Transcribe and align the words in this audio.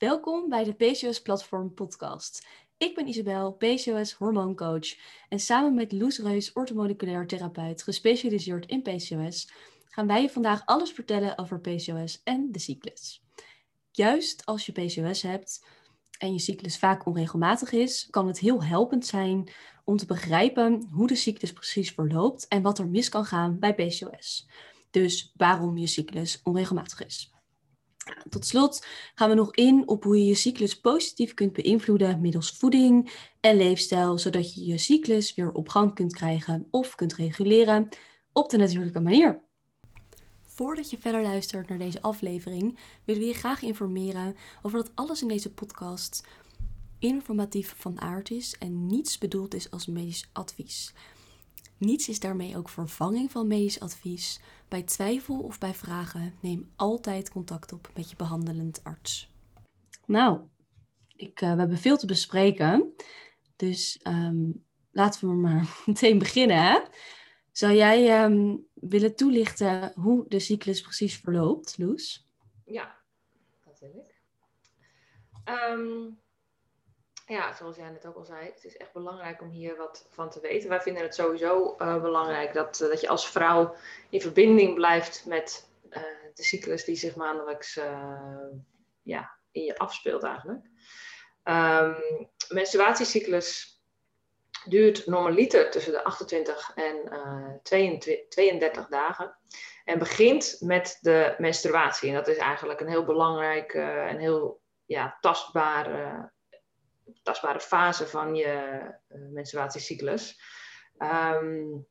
Welkom 0.00 0.48
bij 0.48 0.64
de 0.64 0.72
PCOS 0.72 1.22
Platform 1.22 1.74
podcast. 1.74 2.46
Ik 2.76 2.94
ben 2.94 3.08
Isabel, 3.08 3.52
PCOS 3.52 4.12
hormooncoach 4.12 4.96
en 5.28 5.40
samen 5.40 5.74
met 5.74 5.92
Loes 5.92 6.18
Reus, 6.18 6.52
orthomoleculair 6.52 7.26
therapeut, 7.26 7.82
gespecialiseerd 7.82 8.66
in 8.66 8.82
PCOS, 8.82 9.50
gaan 9.88 10.06
wij 10.06 10.22
je 10.22 10.30
vandaag 10.30 10.62
alles 10.64 10.90
vertellen 10.90 11.38
over 11.38 11.60
PCOS 11.60 12.20
en 12.24 12.52
de 12.52 12.58
cyclus. 12.58 13.22
Juist 13.90 14.46
als 14.46 14.66
je 14.66 14.72
PCOS 14.72 15.22
hebt 15.22 15.66
en 16.18 16.32
je 16.32 16.38
cyclus 16.38 16.78
vaak 16.78 17.06
onregelmatig 17.06 17.72
is, 17.72 18.06
kan 18.10 18.26
het 18.26 18.38
heel 18.38 18.64
helpend 18.64 19.06
zijn 19.06 19.52
om 19.84 19.96
te 19.96 20.06
begrijpen 20.06 20.88
hoe 20.92 21.06
de 21.06 21.14
cyclus 21.14 21.52
precies 21.52 21.90
verloopt 21.90 22.48
en 22.48 22.62
wat 22.62 22.78
er 22.78 22.88
mis 22.88 23.08
kan 23.08 23.24
gaan 23.24 23.58
bij 23.58 23.74
PCOS. 23.74 24.48
Dus 24.90 25.32
waarom 25.36 25.78
je 25.78 25.86
cyclus 25.86 26.40
onregelmatig 26.42 27.04
is. 27.04 27.32
Tot 28.28 28.46
slot 28.46 28.86
gaan 29.14 29.28
we 29.28 29.34
nog 29.34 29.54
in 29.54 29.88
op 29.88 30.04
hoe 30.04 30.18
je 30.18 30.24
je 30.24 30.34
cyclus 30.34 30.80
positief 30.80 31.34
kunt 31.34 31.52
beïnvloeden 31.52 32.20
middels 32.20 32.50
voeding 32.50 33.12
en 33.40 33.56
leefstijl, 33.56 34.18
zodat 34.18 34.54
je 34.54 34.64
je 34.64 34.78
cyclus 34.78 35.34
weer 35.34 35.52
op 35.52 35.68
gang 35.68 35.94
kunt 35.94 36.14
krijgen 36.14 36.66
of 36.70 36.94
kunt 36.94 37.14
reguleren 37.14 37.88
op 38.32 38.50
de 38.50 38.56
natuurlijke 38.56 39.00
manier. 39.00 39.42
Voordat 40.42 40.90
je 40.90 40.98
verder 40.98 41.22
luistert 41.22 41.68
naar 41.68 41.78
deze 41.78 42.02
aflevering, 42.02 42.78
willen 43.04 43.22
we 43.22 43.28
je 43.28 43.34
graag 43.34 43.62
informeren 43.62 44.36
over 44.62 44.78
dat 44.78 44.92
alles 44.94 45.22
in 45.22 45.28
deze 45.28 45.52
podcast 45.52 46.28
informatief 46.98 47.74
van 47.76 48.00
aard 48.00 48.30
is 48.30 48.56
en 48.58 48.86
niets 48.86 49.18
bedoeld 49.18 49.54
is 49.54 49.70
als 49.70 49.86
medisch 49.86 50.28
advies. 50.32 50.92
Niets 51.76 52.08
is 52.08 52.20
daarmee 52.20 52.56
ook 52.56 52.68
vervanging 52.68 53.30
van 53.30 53.46
medisch 53.46 53.80
advies. 53.80 54.40
Bij 54.70 54.82
twijfel 54.82 55.40
of 55.40 55.58
bij 55.58 55.74
vragen 55.74 56.34
neem 56.40 56.72
altijd 56.76 57.30
contact 57.30 57.72
op 57.72 57.90
met 57.94 58.10
je 58.10 58.16
behandelend 58.16 58.84
arts. 58.84 59.30
Nou, 60.06 60.40
ik, 61.16 61.40
uh, 61.40 61.52
we 61.52 61.58
hebben 61.58 61.78
veel 61.78 61.96
te 61.96 62.06
bespreken. 62.06 62.94
Dus 63.56 64.00
um, 64.06 64.64
laten 64.90 65.28
we 65.28 65.34
maar 65.34 65.76
meteen 65.86 66.18
beginnen. 66.18 66.62
Hè? 66.62 66.80
Zou 67.52 67.74
jij 67.74 68.24
um, 68.24 68.66
willen 68.74 69.16
toelichten 69.16 69.92
hoe 69.94 70.24
de 70.28 70.40
cyclus 70.40 70.80
precies 70.80 71.16
verloopt, 71.16 71.78
Loes? 71.78 72.28
Ja, 72.64 72.96
dat 73.64 73.78
wil 73.78 74.06
ik. 74.08 74.22
Um, 75.54 76.18
ja, 77.30 77.54
zoals 77.54 77.76
jij 77.76 77.90
net 77.90 78.06
ook 78.06 78.16
al 78.16 78.24
zei, 78.24 78.44
het 78.44 78.64
is 78.64 78.76
echt 78.76 78.92
belangrijk 78.92 79.42
om 79.42 79.48
hier 79.48 79.76
wat 79.76 80.06
van 80.10 80.30
te 80.30 80.40
weten. 80.40 80.68
Wij 80.68 80.80
vinden 80.80 81.02
het 81.02 81.14
sowieso 81.14 81.76
uh, 81.78 82.02
belangrijk 82.02 82.52
dat, 82.52 82.80
uh, 82.80 82.88
dat 82.88 83.00
je 83.00 83.08
als 83.08 83.30
vrouw 83.30 83.74
in 84.08 84.20
verbinding 84.20 84.74
blijft 84.74 85.26
met 85.26 85.68
uh, 85.90 86.02
de 86.34 86.42
cyclus 86.42 86.84
die 86.84 86.96
zich 86.96 87.16
maandelijks 87.16 87.80
ja, 89.02 89.36
in 89.50 89.64
je 89.64 89.78
afspeelt 89.78 90.22
eigenlijk. 90.22 90.64
Um, 91.44 92.28
menstruatiecyclus 92.48 93.80
duurt 94.64 95.06
normaliter 95.06 95.70
tussen 95.70 95.92
de 95.92 96.04
28 96.04 96.72
en 96.74 97.60
22, 97.62 98.28
32 98.28 98.88
dagen. 98.88 99.36
En 99.84 99.98
begint 99.98 100.56
met 100.60 100.98
de 101.00 101.34
menstruatie. 101.38 102.08
En 102.08 102.14
dat 102.14 102.28
is 102.28 102.36
eigenlijk 102.36 102.80
een 102.80 102.88
heel 102.88 103.04
belangrijk 103.04 103.74
en 103.74 104.18
heel 104.18 104.60
ja, 104.84 105.18
tastbaar 105.20 106.32
tastbare 107.22 107.60
fase 107.60 108.06
van 108.06 108.34
je 108.34 108.80
uh, 109.08 109.32
menstruatiecyclus. 109.32 110.40
Um, 110.98 111.86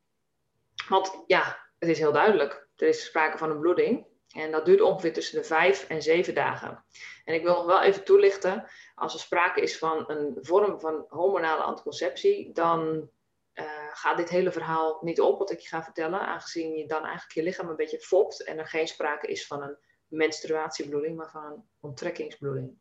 want 0.88 1.24
ja, 1.28 1.70
het 1.80 1.90
is 1.90 2.00
heel 2.00 2.12
duidelijk. 2.12 2.68
Er 2.76 2.88
is 2.88 3.06
sprake 3.06 3.38
van 3.38 3.50
een 3.50 3.60
bloeding. 3.60 4.08
En 4.30 4.52
dat 4.52 4.66
duurt 4.66 4.82
ongeveer 4.82 5.14
tussen 5.14 5.42
de 5.42 5.48
vijf 5.48 5.88
en 5.88 6.02
zeven 6.02 6.34
dagen. 6.34 6.86
En 7.26 7.34
ik 7.34 7.44
wil 7.44 7.54
nog 7.54 7.66
wel 7.66 7.82
even 7.82 8.04
toelichten, 8.04 8.70
als 8.96 9.14
er 9.14 9.20
sprake 9.20 9.62
is 9.62 9.78
van 9.78 10.10
een 10.10 10.38
vorm 10.42 10.80
van 10.80 11.06
hormonale 11.08 11.62
anticonceptie, 11.62 12.54
dan 12.54 13.10
uh, 13.54 13.66
gaat 13.90 14.18
dit 14.18 14.30
hele 14.30 14.52
verhaal 14.52 14.98
niet 15.02 15.22
op 15.22 15.40
wat 15.40 15.52
ik 15.52 15.60
je 15.60 15.68
ga 15.68 15.84
vertellen, 15.84 16.20
aangezien 16.20 16.76
je 16.76 16.88
dan 16.88 17.04
eigenlijk 17.04 17.34
je 17.34 17.44
lichaam 17.44 17.70
een 17.70 17.76
beetje 17.76 18.00
fopt 18.00 18.44
en 18.44 18.58
er 18.58 18.68
geen 18.68 18.88
sprake 18.88 19.28
is 19.28 19.48
van 19.48 19.62
een 19.62 19.78
menstruatiebloeding, 20.08 21.18
maar 21.18 21.30
van 21.30 21.46
een 21.46 21.64
onttrekkingsbloeding. 21.80 22.78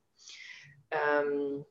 Um, 0.88 1.66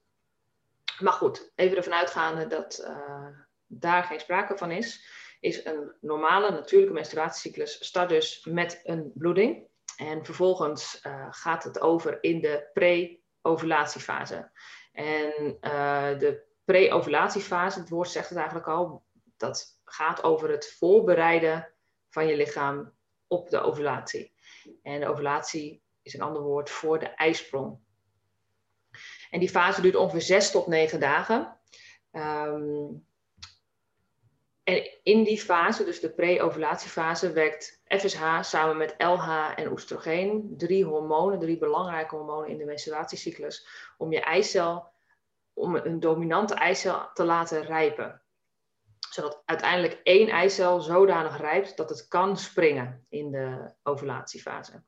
maar 1.00 1.14
goed, 1.14 1.52
even 1.56 1.78
ervan 1.78 1.94
uitgaande 1.94 2.48
dat 2.48 2.86
uh, 2.88 3.28
daar 3.66 4.04
geen 4.04 4.20
sprake 4.20 4.58
van 4.58 4.72
is, 4.72 5.06
is 5.40 5.66
een 5.66 5.96
normale 6.02 6.52
natuurlijke 6.52 6.94
menstruatiecyclus 6.94 7.86
start 7.86 8.10
dus 8.10 8.46
met 8.46 8.82
een 8.84 9.12
bloeding. 9.14 9.68
En 9.98 10.26
vervolgens 10.26 11.02
uh, 11.04 11.28
gaat 11.30 11.64
het 11.64 11.80
over 11.80 12.18
in 12.24 12.42
de 12.42 12.70
pre-ovulatiefase. 12.74 14.52
En 14.92 15.58
uh, 15.62 16.20
de 16.20 16.46
pre-ovulatiefase, 16.66 17.80
het 17.80 17.90
woord 17.90 18.10
zegt 18.10 18.30
het 18.30 18.38
eigenlijk 18.38 18.68
al, 18.68 19.06
dat 19.38 19.80
gaat 19.84 20.24
over 20.24 20.50
het 20.50 20.76
voorbereiden 20.78 21.74
van 22.10 22.28
je 22.28 22.36
lichaam 22.36 22.94
op 23.28 23.50
de 23.50 23.60
ovulatie. 23.60 24.34
En 24.82 25.00
de 25.00 25.08
ovulatie 25.08 25.84
is 26.02 26.14
een 26.14 26.22
ander 26.22 26.42
woord 26.42 26.70
voor 26.70 27.00
de 27.00 27.06
ijsprong. 27.06 27.80
En 29.30 29.40
die 29.40 29.50
fase 29.50 29.82
duurt 29.82 29.96
ongeveer 29.96 30.22
zes 30.22 30.52
tot 30.52 30.68
negen 30.68 31.00
dagen. 31.00 31.58
Um, 32.12 33.06
en 34.64 34.90
in 35.04 35.24
die 35.24 35.42
fase, 35.42 35.84
dus 35.84 36.00
de 36.00 36.10
pre-ovulatiefase, 36.10 37.32
werkt 37.32 37.82
FSH 37.86 38.42
samen 38.42 38.78
met 38.78 38.96
LH 38.98 39.52
en 39.56 39.72
oestrogeen, 39.72 40.54
drie 40.58 40.86
hormonen, 40.86 41.40
drie 41.40 41.58
belangrijke 41.58 42.16
hormonen 42.16 42.50
in 42.50 42.58
de 42.58 42.66
menstruatiecyclus, 42.66 43.68
om 43.98 44.12
je 44.12 44.20
eicel, 44.20 44.92
om 45.54 45.76
een 45.76 46.00
dominante 46.00 46.54
eicel 46.54 47.10
te 47.14 47.24
laten 47.24 47.62
rijpen. 47.64 48.22
Zodat 49.10 49.42
uiteindelijk 49.46 50.00
één 50.04 50.30
eicel 50.30 50.82
zodanig 50.82 51.38
rijpt 51.38 51.78
dat 51.78 51.90
het 51.90 52.08
kan 52.08 52.38
springen 52.38 53.06
in 53.10 53.32
de 53.32 53.74
ovulatiefase. 53.84 54.84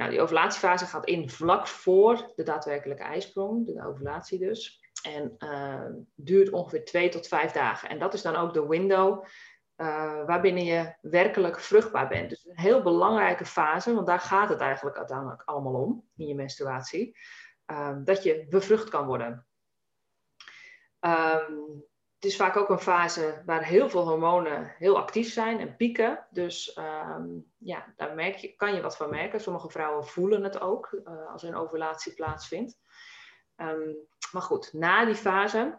Nou, 0.00 0.12
die 0.12 0.20
ovulatiefase 0.20 0.86
gaat 0.86 1.06
in 1.06 1.30
vlak 1.30 1.66
voor 1.66 2.32
de 2.36 2.42
daadwerkelijke 2.42 3.02
ijsprong, 3.02 3.66
de 3.66 3.86
ovulatie 3.86 4.38
dus. 4.38 4.80
En 5.02 5.34
uh, 5.38 5.86
duurt 6.14 6.50
ongeveer 6.50 6.84
twee 6.84 7.08
tot 7.08 7.28
vijf 7.28 7.52
dagen. 7.52 7.88
En 7.88 7.98
dat 7.98 8.14
is 8.14 8.22
dan 8.22 8.36
ook 8.36 8.54
de 8.54 8.66
window 8.66 9.24
uh, 9.76 10.24
waarbinnen 10.26 10.64
je 10.64 10.94
werkelijk 11.00 11.60
vruchtbaar 11.60 12.08
bent. 12.08 12.28
Dus 12.28 12.46
een 12.46 12.58
heel 12.58 12.82
belangrijke 12.82 13.44
fase, 13.44 13.94
want 13.94 14.06
daar 14.06 14.20
gaat 14.20 14.48
het 14.48 14.60
eigenlijk 14.60 14.96
uiteindelijk 14.96 15.42
allemaal 15.44 15.74
om 15.74 16.08
in 16.16 16.26
je 16.26 16.34
menstruatie. 16.34 17.18
Uh, 17.66 17.96
dat 18.04 18.22
je 18.22 18.46
bevrucht 18.48 18.88
kan 18.88 19.06
worden. 19.06 19.46
Um, 21.00 21.84
het 22.20 22.30
is 22.30 22.36
vaak 22.36 22.56
ook 22.56 22.68
een 22.68 22.78
fase 22.80 23.42
waar 23.46 23.64
heel 23.64 23.88
veel 23.88 24.08
hormonen 24.08 24.74
heel 24.78 24.96
actief 24.98 25.32
zijn 25.32 25.60
en 25.60 25.76
pieken. 25.76 26.26
Dus 26.30 26.78
um, 26.78 27.52
ja, 27.58 27.92
daar 27.96 28.14
merk 28.14 28.36
je, 28.36 28.54
kan 28.56 28.74
je 28.74 28.80
wat 28.80 28.96
van 28.96 29.10
merken. 29.10 29.40
Sommige 29.40 29.70
vrouwen 29.70 30.06
voelen 30.06 30.42
het 30.42 30.60
ook 30.60 30.92
uh, 30.92 31.32
als 31.32 31.42
er 31.42 31.48
een 31.48 31.54
ovulatie 31.54 32.14
plaatsvindt. 32.14 32.78
Um, 33.56 33.96
maar 34.32 34.42
goed, 34.42 34.72
na 34.72 35.04
die 35.04 35.14
fase 35.14 35.78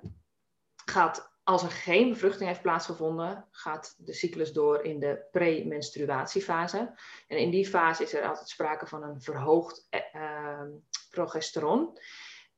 gaat, 0.85 1.33
als 1.43 1.63
er 1.63 1.71
geen 1.71 2.09
bevruchting 2.09 2.49
heeft 2.49 2.61
plaatsgevonden, 2.61 3.47
gaat 3.51 3.95
de 3.97 4.13
cyclus 4.13 4.53
door 4.53 4.83
in 4.83 4.99
de 4.99 5.27
premenstruatiefase. 5.31 6.93
En 7.27 7.37
in 7.37 7.49
die 7.49 7.67
fase 7.67 8.03
is 8.03 8.13
er 8.13 8.27
altijd 8.27 8.49
sprake 8.49 8.87
van 8.87 9.03
een 9.03 9.21
verhoogd 9.21 9.87
uh, 10.15 10.61
progesteron. 11.09 11.97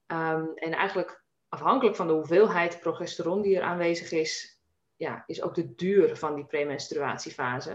Um, 0.07 0.51
en 0.55 0.73
eigenlijk 0.73 1.22
afhankelijk 1.53 1.95
van 1.95 2.07
de 2.07 2.13
hoeveelheid 2.13 2.79
progesteron 2.79 3.41
die 3.41 3.55
er 3.55 3.63
aanwezig 3.63 4.11
is, 4.11 4.61
ja, 4.95 5.23
is 5.27 5.41
ook 5.41 5.55
de 5.55 5.75
duur 5.75 6.17
van 6.17 6.35
die 6.35 6.45
premenstruatiefase. 6.45 7.71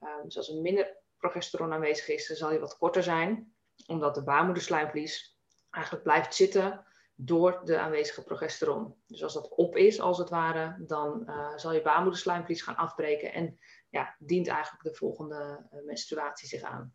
Um, 0.00 0.22
dus 0.24 0.36
als 0.36 0.48
er 0.48 0.60
minder 0.60 0.96
progesteron 1.16 1.72
aanwezig 1.72 2.08
is, 2.08 2.28
dan 2.28 2.36
zal 2.36 2.50
die 2.50 2.58
wat 2.58 2.76
korter 2.76 3.02
zijn, 3.02 3.54
omdat 3.86 4.14
de 4.14 4.22
baarmoederslijmvlies 4.22 5.40
eigenlijk 5.70 6.04
blijft 6.04 6.34
zitten 6.34 6.86
door 7.14 7.60
de 7.64 7.78
aanwezige 7.78 8.22
progesteron. 8.22 8.94
Dus 9.06 9.22
als 9.22 9.34
dat 9.34 9.48
op 9.48 9.76
is, 9.76 10.00
als 10.00 10.18
het 10.18 10.30
ware, 10.30 10.76
dan 10.86 11.22
uh, 11.26 11.56
zal 11.56 11.72
je 11.72 11.82
baarmoederslijmvlies 11.82 12.62
gaan 12.62 12.76
afbreken 12.76 13.32
en 13.32 13.58
ja, 13.90 14.16
dient 14.18 14.48
eigenlijk 14.48 14.84
de 14.84 14.94
volgende 14.94 15.68
uh, 15.72 15.84
menstruatie 15.84 16.48
zich 16.48 16.62
aan. 16.62 16.94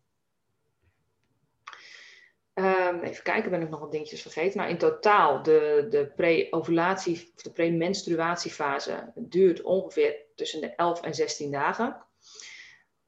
Um, 2.58 3.00
even 3.00 3.22
kijken, 3.22 3.50
ben 3.50 3.62
ik 3.62 3.68
nog 3.68 3.80
wat 3.80 3.92
dingetjes 3.92 4.22
vergeten. 4.22 4.58
Nou, 4.58 4.70
in 4.70 4.78
totaal, 4.78 5.42
de, 5.42 5.86
de 5.90 6.12
pre-ovulatie 6.16 7.14
of 7.14 7.42
de 7.42 7.52
pre-menstruatiefase 7.52 9.12
duurt 9.14 9.62
ongeveer 9.62 10.26
tussen 10.34 10.60
de 10.60 10.74
11 10.74 11.00
en 11.00 11.14
16 11.14 11.50
dagen. 11.50 12.06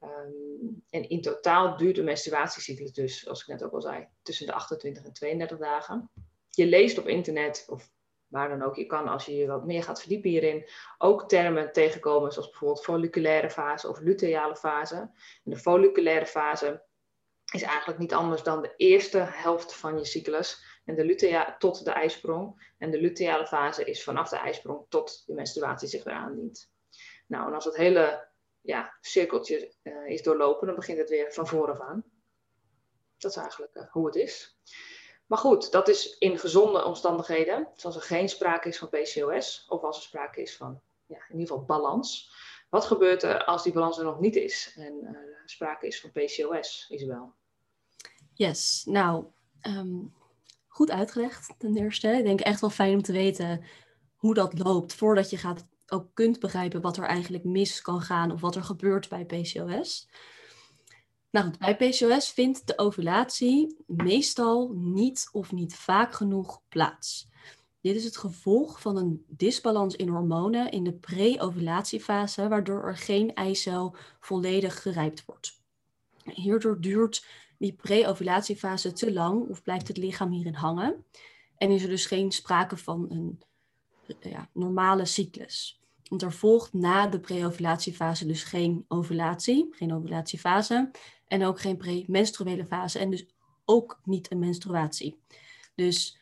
Um, 0.03 0.83
en 0.89 1.09
in 1.09 1.21
totaal 1.21 1.77
duurt 1.77 1.95
de 1.95 2.03
menstruatiecyclus 2.03 2.93
dus, 2.93 3.19
zoals 3.19 3.41
ik 3.41 3.47
net 3.47 3.63
ook 3.63 3.73
al 3.73 3.81
zei, 3.81 4.07
tussen 4.21 4.45
de 4.45 4.53
28 4.53 5.03
en 5.03 5.13
32 5.13 5.57
dagen. 5.57 6.11
Je 6.49 6.65
leest 6.65 6.97
op 6.97 7.07
internet, 7.07 7.65
of 7.69 7.91
waar 8.27 8.49
dan 8.49 8.61
ook, 8.61 8.75
je 8.75 8.85
kan 8.85 9.07
als 9.07 9.25
je 9.25 9.35
je 9.35 9.47
wat 9.47 9.65
meer 9.65 9.83
gaat 9.83 9.99
verdiepen 9.99 10.29
hierin, 10.29 10.69
ook 10.97 11.29
termen 11.29 11.71
tegenkomen 11.71 12.31
zoals 12.31 12.49
bijvoorbeeld 12.49 12.83
folliculaire 12.83 13.49
fase 13.49 13.89
of 13.89 13.99
luteale 13.99 14.55
fase. 14.55 14.95
En 15.43 15.51
de 15.51 15.57
folliculaire 15.57 16.25
fase 16.25 16.83
is 17.51 17.61
eigenlijk 17.61 17.99
niet 17.99 18.13
anders 18.13 18.43
dan 18.43 18.61
de 18.61 18.73
eerste 18.75 19.17
helft 19.17 19.75
van 19.75 19.97
je 19.97 20.05
cyclus. 20.05 20.63
En 20.85 20.95
de 20.95 21.05
lutea 21.05 21.55
tot 21.57 21.85
de 21.85 21.91
ijsprong. 21.91 22.73
En 22.77 22.91
de 22.91 23.01
luteale 23.01 23.47
fase 23.47 23.83
is 23.83 24.03
vanaf 24.03 24.29
de 24.29 24.37
ijsprong 24.37 24.85
tot 24.89 25.23
de 25.25 25.33
menstruatie 25.33 25.87
zich 25.87 26.05
eraan 26.05 26.35
dient. 26.35 26.71
Nou, 27.27 27.47
en 27.47 27.53
als 27.53 27.65
het 27.65 27.75
hele 27.75 28.27
ja, 28.61 28.97
cirkeltje 29.01 29.73
uh, 29.83 30.07
is 30.07 30.23
doorlopen, 30.23 30.67
dan 30.67 30.75
begint 30.75 30.97
het 30.97 31.09
weer 31.09 31.33
van 31.33 31.47
vooraf 31.47 31.79
aan. 31.79 32.03
Dat 33.17 33.31
is 33.31 33.37
eigenlijk 33.37 33.75
uh, 33.75 33.91
hoe 33.91 34.05
het 34.05 34.15
is. 34.15 34.57
Maar 35.25 35.39
goed, 35.39 35.71
dat 35.71 35.87
is 35.87 36.17
in 36.17 36.39
gezonde 36.39 36.83
omstandigheden, 36.83 37.67
zoals 37.75 37.95
er 37.95 38.01
geen 38.01 38.29
sprake 38.29 38.67
is 38.67 38.77
van 38.77 38.89
PCOS, 38.89 39.65
of 39.67 39.81
als 39.81 39.97
er 39.97 40.03
sprake 40.03 40.41
is 40.41 40.57
van 40.57 40.81
ja, 41.05 41.17
in 41.29 41.39
ieder 41.39 41.47
geval 41.47 41.65
balans. 41.65 42.33
Wat 42.69 42.85
gebeurt 42.85 43.23
er 43.23 43.43
als 43.43 43.63
die 43.63 43.73
balans 43.73 43.97
er 43.97 44.03
nog 44.03 44.19
niet 44.19 44.35
is 44.35 44.73
en 44.77 44.99
uh, 45.01 45.17
sprake 45.45 45.87
is 45.87 46.01
van 46.01 46.11
PCOS, 46.11 46.87
Isabel? 46.89 47.33
Yes, 48.33 48.83
nou, 48.85 49.25
um, 49.61 50.13
goed 50.67 50.91
uitgelegd 50.91 51.53
ten 51.57 51.77
eerste. 51.77 52.07
Ik 52.07 52.23
denk 52.23 52.39
echt 52.39 52.61
wel 52.61 52.69
fijn 52.69 52.93
om 52.93 53.01
te 53.01 53.11
weten 53.11 53.63
hoe 54.15 54.33
dat 54.33 54.59
loopt 54.59 54.93
voordat 54.93 55.29
je 55.29 55.37
gaat, 55.37 55.67
ook 55.87 56.07
kunt 56.13 56.39
begrijpen 56.39 56.81
wat 56.81 56.97
er 56.97 57.03
eigenlijk 57.03 57.43
mis 57.43 57.81
kan 57.81 58.01
gaan 58.01 58.31
of 58.31 58.41
wat 58.41 58.55
er 58.55 58.63
gebeurt 58.63 59.09
bij 59.09 59.25
PCOS. 59.25 60.09
Nou 61.31 61.45
goed, 61.45 61.57
bij 61.57 61.75
PCOS 61.75 62.31
vindt 62.31 62.67
de 62.67 62.77
ovulatie 62.77 63.83
meestal 63.87 64.71
niet 64.73 65.29
of 65.31 65.51
niet 65.51 65.75
vaak 65.75 66.13
genoeg 66.13 66.61
plaats. 66.69 67.29
Dit 67.81 67.95
is 67.95 68.03
het 68.03 68.17
gevolg 68.17 68.81
van 68.81 68.97
een 68.97 69.25
disbalans 69.27 69.95
in 69.95 70.07
hormonen 70.07 70.71
in 70.71 70.83
de 70.83 70.93
pre-ovulatiefase, 70.93 72.47
waardoor 72.47 72.83
er 72.83 72.97
geen 72.97 73.33
eicel 73.33 73.95
volledig 74.19 74.81
gerijpt 74.81 75.25
wordt. 75.25 75.59
Hierdoor 76.23 76.81
duurt 76.81 77.25
die 77.61 77.73
pre-ovulatiefase 77.73 78.91
te 78.91 79.13
lang 79.13 79.49
of 79.49 79.61
blijft 79.61 79.87
het 79.87 79.97
lichaam 79.97 80.31
hierin 80.31 80.53
hangen. 80.53 81.05
En 81.57 81.71
is 81.71 81.83
er 81.83 81.89
dus 81.89 82.05
geen 82.05 82.31
sprake 82.31 82.77
van 82.77 83.05
een 83.09 83.41
ja, 84.19 84.49
normale 84.53 85.05
cyclus. 85.05 85.81
Want 86.09 86.21
er 86.21 86.33
volgt 86.33 86.73
na 86.73 87.07
de 87.07 87.19
pre-ovulatiefase 87.19 88.25
dus 88.25 88.43
geen 88.43 88.85
ovulatie, 88.87 89.67
geen 89.71 89.93
ovulatiefase. 89.93 90.91
En 91.27 91.45
ook 91.45 91.59
geen 91.59 91.77
premenstruele 91.77 92.65
fase 92.65 92.99
en 92.99 93.09
dus 93.09 93.25
ook 93.65 93.99
niet 94.03 94.31
een 94.31 94.39
menstruatie. 94.39 95.19
Dus 95.75 96.17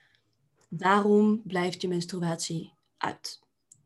daarom 0.70 1.42
blijft 1.44 1.82
je 1.82 1.88
menstruatie 1.88 2.74
uit. 2.98 3.40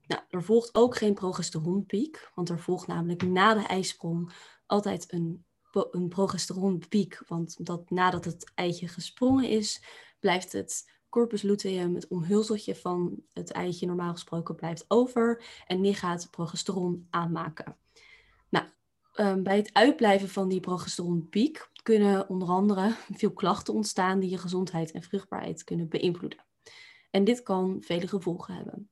Nou, 0.08 0.22
er 0.30 0.44
volgt 0.44 0.76
ook 0.76 0.98
geen 0.98 1.14
progesteronpiek, 1.14 2.32
want 2.36 2.50
er 2.50 2.60
volgt 2.60 2.88
namelijk 2.88 3.24
na 3.24 3.54
de 3.54 3.66
ijsprong 3.66 4.34
altijd 4.66 5.14
een, 5.14 5.46
een 5.74 6.08
progesteronpiek. 6.08 7.20
Want 7.28 7.66
dat, 7.66 7.90
nadat 7.90 8.26
het 8.26 8.52
eitje 8.56 8.88
gesprongen 8.88 9.50
is, 9.50 9.84
blijft 10.20 10.52
het 10.52 10.92
corpus 11.10 11.42
luteum, 11.42 11.96
het 11.96 12.08
omhulseltje 12.08 12.76
van 12.76 13.24
het 13.34 13.52
eitje 13.52 13.86
normaal 13.86 14.12
gesproken, 14.12 14.56
blijft 14.56 14.86
over. 14.88 15.44
En 15.68 15.82
die 15.82 15.96
gaat 15.96 16.28
progesteron 16.32 17.08
aanmaken. 17.10 17.78
Nou, 18.50 18.66
um, 19.16 19.44
bij 19.44 19.58
het 19.58 19.74
uitblijven 19.74 20.30
van 20.30 20.50
die 20.50 20.60
progesteronpiek 20.60 21.70
kunnen 21.84 22.30
onder 22.30 22.48
andere 22.48 22.96
veel 23.12 23.32
klachten 23.32 23.74
ontstaan 23.74 24.20
die 24.20 24.30
je 24.30 24.38
gezondheid 24.38 24.92
en 24.92 25.04
vruchtbaarheid 25.04 25.64
kunnen 25.64 25.90
beïnvloeden. 25.90 26.46
En 27.12 27.24
dit 27.24 27.44
kan 27.44 27.78
vele 27.82 28.08
gevolgen 28.08 28.54
hebben. 28.54 28.90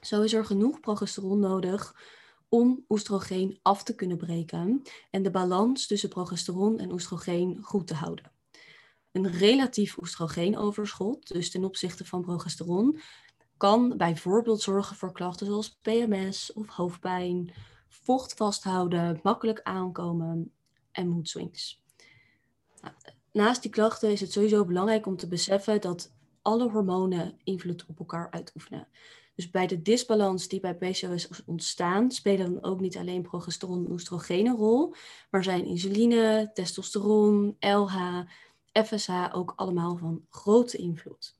Zo 0.00 0.22
is 0.22 0.32
er 0.32 0.44
genoeg 0.44 0.80
progesteron 0.80 1.38
nodig 1.38 1.94
om 2.52 2.84
oestrogeen 2.88 3.58
af 3.62 3.82
te 3.82 3.94
kunnen 3.94 4.16
breken 4.16 4.82
en 5.10 5.22
de 5.22 5.30
balans 5.30 5.86
tussen 5.86 6.08
progesteron 6.08 6.78
en 6.78 6.92
oestrogeen 6.92 7.58
goed 7.62 7.86
te 7.86 7.94
houden. 7.94 8.32
Een 9.12 9.30
relatief 9.30 9.98
oestrogenoverschot, 9.98 11.28
dus 11.28 11.50
ten 11.50 11.64
opzichte 11.64 12.04
van 12.04 12.22
progesteron, 12.22 13.00
kan 13.56 13.96
bijvoorbeeld 13.96 14.60
zorgen 14.60 14.96
voor 14.96 15.12
klachten 15.12 15.46
zoals 15.46 15.78
PMS 15.82 16.52
of 16.52 16.66
hoofdpijn, 16.66 17.52
vocht 17.88 18.34
vasthouden, 18.34 19.20
makkelijk 19.22 19.60
aankomen 19.62 20.52
en 20.90 21.08
moedswings. 21.08 21.82
Nou, 22.80 22.94
naast 23.32 23.62
die 23.62 23.70
klachten 23.70 24.10
is 24.10 24.20
het 24.20 24.32
sowieso 24.32 24.64
belangrijk 24.64 25.06
om 25.06 25.16
te 25.16 25.28
beseffen 25.28 25.80
dat 25.80 26.12
alle 26.42 26.70
hormonen 26.70 27.40
invloed 27.44 27.86
op 27.86 27.98
elkaar 27.98 28.30
uitoefenen. 28.30 28.88
Dus 29.34 29.50
bij 29.50 29.66
de 29.66 29.82
disbalans 29.82 30.48
die 30.48 30.60
bij 30.60 30.74
PCOS 30.74 31.28
ontstaan, 31.46 32.10
spelen 32.10 32.52
dan 32.52 32.64
ook 32.64 32.80
niet 32.80 32.96
alleen 32.96 33.22
progesteron 33.22 33.84
en 33.84 33.92
oestrogeen 33.92 34.46
een 34.46 34.56
rol, 34.56 34.94
maar 35.30 35.44
zijn 35.44 35.64
insuline, 35.64 36.50
testosteron, 36.54 37.56
LH, 37.60 38.20
FSH 38.72 39.28
ook 39.32 39.52
allemaal 39.56 39.96
van 39.96 40.26
grote 40.30 40.76
invloed. 40.76 41.36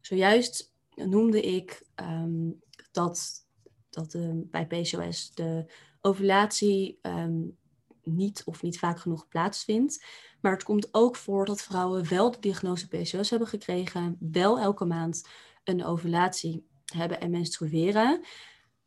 Zojuist 0.00 0.72
noemde 0.94 1.42
ik 1.42 1.86
um, 1.96 2.60
dat 2.92 3.44
dat 3.90 4.14
uh, 4.14 4.30
bij 4.34 4.66
PCOS 4.66 5.34
de 5.34 5.72
ovulatie 6.00 6.98
um, 7.02 7.56
niet 8.02 8.42
of 8.44 8.62
niet 8.62 8.78
vaak 8.78 9.00
genoeg 9.00 9.28
plaatsvindt. 9.28 10.04
Maar 10.40 10.52
het 10.52 10.62
komt 10.62 10.88
ook 10.94 11.16
voor 11.16 11.44
dat 11.44 11.62
vrouwen 11.62 12.08
wel 12.08 12.30
de 12.30 12.40
diagnose 12.40 12.88
PCOS 12.88 13.30
hebben 13.30 13.48
gekregen, 13.48 14.16
wel 14.18 14.58
elke 14.58 14.84
maand 14.84 15.28
een 15.64 15.84
ovulatie 15.84 16.66
hebben 16.92 17.20
en 17.20 17.30
menstrueren, 17.30 18.20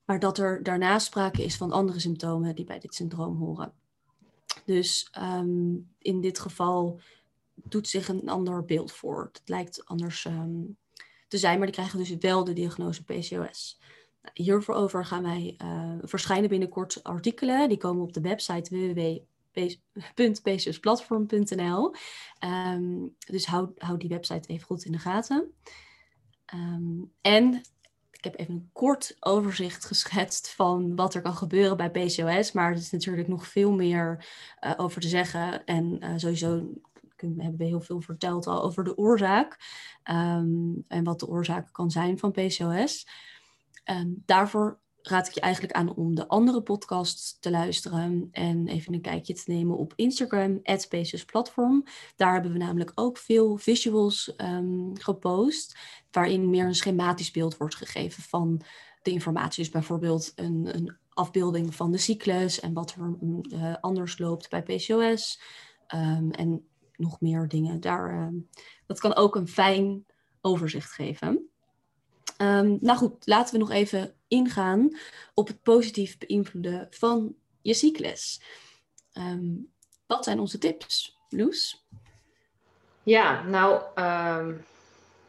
maar 0.05 0.19
dat 0.19 0.37
er 0.37 0.63
daarna 0.63 0.99
sprake 0.99 1.43
is 1.43 1.57
van 1.57 1.71
andere 1.71 1.99
symptomen 1.99 2.55
die 2.55 2.65
bij 2.65 2.79
dit 2.79 2.95
syndroom 2.95 3.37
horen. 3.37 3.73
Dus 4.65 5.09
um, 5.19 5.89
in 5.99 6.21
dit 6.21 6.39
geval 6.39 6.99
doet 7.53 7.87
zich 7.87 8.07
een 8.07 8.29
ander 8.29 8.65
beeld 8.65 8.91
voor. 8.91 9.29
Het 9.33 9.49
lijkt 9.49 9.85
anders 9.85 10.25
um, 10.25 10.77
te 11.27 11.37
zijn, 11.37 11.57
maar 11.57 11.67
die 11.67 11.75
krijgen 11.75 11.99
dus 11.99 12.17
wel 12.17 12.43
de 12.43 12.53
diagnose 12.53 13.03
PCOS. 13.03 13.79
Hierover 14.33 15.05
gaan 15.05 15.23
wij 15.23 15.57
uh, 15.63 15.95
verschijnen 16.01 16.49
binnenkort 16.49 17.03
artikelen. 17.03 17.69
Die 17.69 17.77
komen 17.77 18.03
op 18.03 18.13
de 18.13 18.21
website 18.21 18.93
www.pcsplatform.nl. 19.53 21.93
Ehm, 22.39 23.07
dus 23.27 23.45
hou, 23.45 23.73
die 23.97 24.09
website 24.09 24.49
even 24.49 24.65
goed 24.65 24.85
in 24.85 24.91
de 24.91 24.97
gaten. 24.97 25.53
En 27.21 27.61
ik 28.23 28.31
heb 28.31 28.39
even 28.39 28.53
een 28.53 28.69
kort 28.73 29.15
overzicht 29.19 29.85
geschetst 29.85 30.53
van 30.53 30.95
wat 30.95 31.13
er 31.13 31.21
kan 31.21 31.35
gebeuren 31.35 31.77
bij 31.77 31.91
PCOS. 31.91 32.51
Maar 32.51 32.71
er 32.71 32.77
is 32.77 32.91
natuurlijk 32.91 33.27
nog 33.27 33.47
veel 33.47 33.71
meer 33.71 34.25
uh, 34.61 34.73
over 34.77 35.01
te 35.01 35.07
zeggen. 35.07 35.65
En 35.65 35.97
uh, 36.03 36.13
sowieso 36.15 36.69
hebben 37.17 37.57
we 37.57 37.63
heel 37.63 37.81
veel 37.81 38.01
verteld 38.01 38.47
al 38.47 38.63
over 38.63 38.83
de 38.83 38.97
oorzaak. 38.97 39.57
Um, 40.11 40.83
en 40.87 41.03
wat 41.03 41.19
de 41.19 41.27
oorzaak 41.27 41.69
kan 41.71 41.91
zijn 41.91 42.19
van 42.19 42.31
PCOS. 42.31 43.07
Um, 43.85 44.23
daarvoor 44.25 44.79
raad 45.03 45.27
ik 45.27 45.33
je 45.33 45.41
eigenlijk 45.41 45.73
aan 45.73 45.95
om 45.95 46.15
de 46.15 46.27
andere 46.27 46.61
podcasts 46.61 47.39
te 47.39 47.51
luisteren 47.51 48.27
en 48.31 48.67
even 48.67 48.93
een 48.93 49.01
kijkje 49.01 49.33
te 49.33 49.51
nemen 49.51 49.77
op 49.77 49.93
Instagram, 49.95 50.59
Platform. 51.25 51.83
Daar 52.15 52.33
hebben 52.33 52.51
we 52.51 52.57
namelijk 52.57 52.91
ook 52.95 53.17
veel 53.17 53.57
visuals 53.57 54.33
um, 54.37 54.91
gepost, 54.99 55.77
waarin 56.11 56.49
meer 56.49 56.65
een 56.65 56.75
schematisch 56.75 57.31
beeld 57.31 57.57
wordt 57.57 57.75
gegeven 57.75 58.23
van 58.23 58.61
de 59.01 59.11
informatie. 59.11 59.63
Dus 59.63 59.71
bijvoorbeeld 59.71 60.31
een, 60.35 60.75
een 60.75 60.97
afbeelding 61.09 61.75
van 61.75 61.91
de 61.91 61.97
cyclus 61.97 62.59
en 62.59 62.73
wat 62.73 62.95
er 62.97 63.17
uh, 63.53 63.75
anders 63.81 64.17
loopt 64.17 64.49
bij 64.49 64.63
PCOS 64.63 65.41
um, 65.95 66.31
en 66.31 66.67
nog 66.95 67.21
meer 67.21 67.47
dingen. 67.47 67.79
Daar, 67.79 68.33
dat 68.85 68.99
kan 68.99 69.15
ook 69.15 69.35
een 69.35 69.47
fijn 69.47 70.05
overzicht 70.41 70.91
geven. 70.91 71.42
Um, 72.43 72.77
nou 72.81 72.97
goed, 72.97 73.27
laten 73.27 73.53
we 73.53 73.59
nog 73.59 73.71
even 73.71 74.15
ingaan 74.27 74.97
op 75.33 75.47
het 75.47 75.61
positief 75.61 76.17
beïnvloeden 76.17 76.87
van 76.89 77.35
je 77.61 77.73
cyclus. 77.73 78.41
Um, 79.13 79.71
wat 80.05 80.23
zijn 80.23 80.39
onze 80.39 80.57
tips, 80.57 81.19
Loes? 81.29 81.87
Ja, 83.03 83.43
nou, 83.43 83.81
um, 83.95 84.65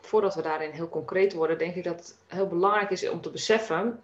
voordat 0.00 0.34
we 0.34 0.42
daarin 0.42 0.70
heel 0.70 0.88
concreet 0.88 1.32
worden, 1.32 1.58
denk 1.58 1.74
ik 1.74 1.84
dat 1.84 1.98
het 1.98 2.16
heel 2.26 2.46
belangrijk 2.46 2.90
is 2.90 3.08
om 3.08 3.20
te 3.20 3.30
beseffen 3.30 4.02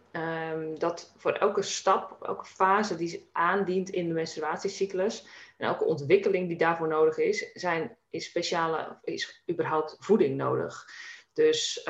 dat 0.79 1.13
voor 1.17 1.33
elke 1.33 1.63
stap, 1.63 2.23
elke 2.23 2.45
fase 2.45 2.97
die 2.97 3.29
aandient 3.33 3.91
in 3.91 4.09
de 4.09 4.15
menstruatiecyclus 4.15 5.27
en 5.57 5.67
elke 5.67 5.85
ontwikkeling 5.85 6.49
die 6.49 6.57
daarvoor 6.57 6.89
nodig 6.89 7.19
is, 7.19 7.53
zijn, 7.53 7.97
is 8.11 8.25
speciale, 8.25 8.99
is 9.03 9.43
überhaupt 9.51 9.97
voeding 9.99 10.37
nodig. 10.37 10.87
Dus 11.33 11.87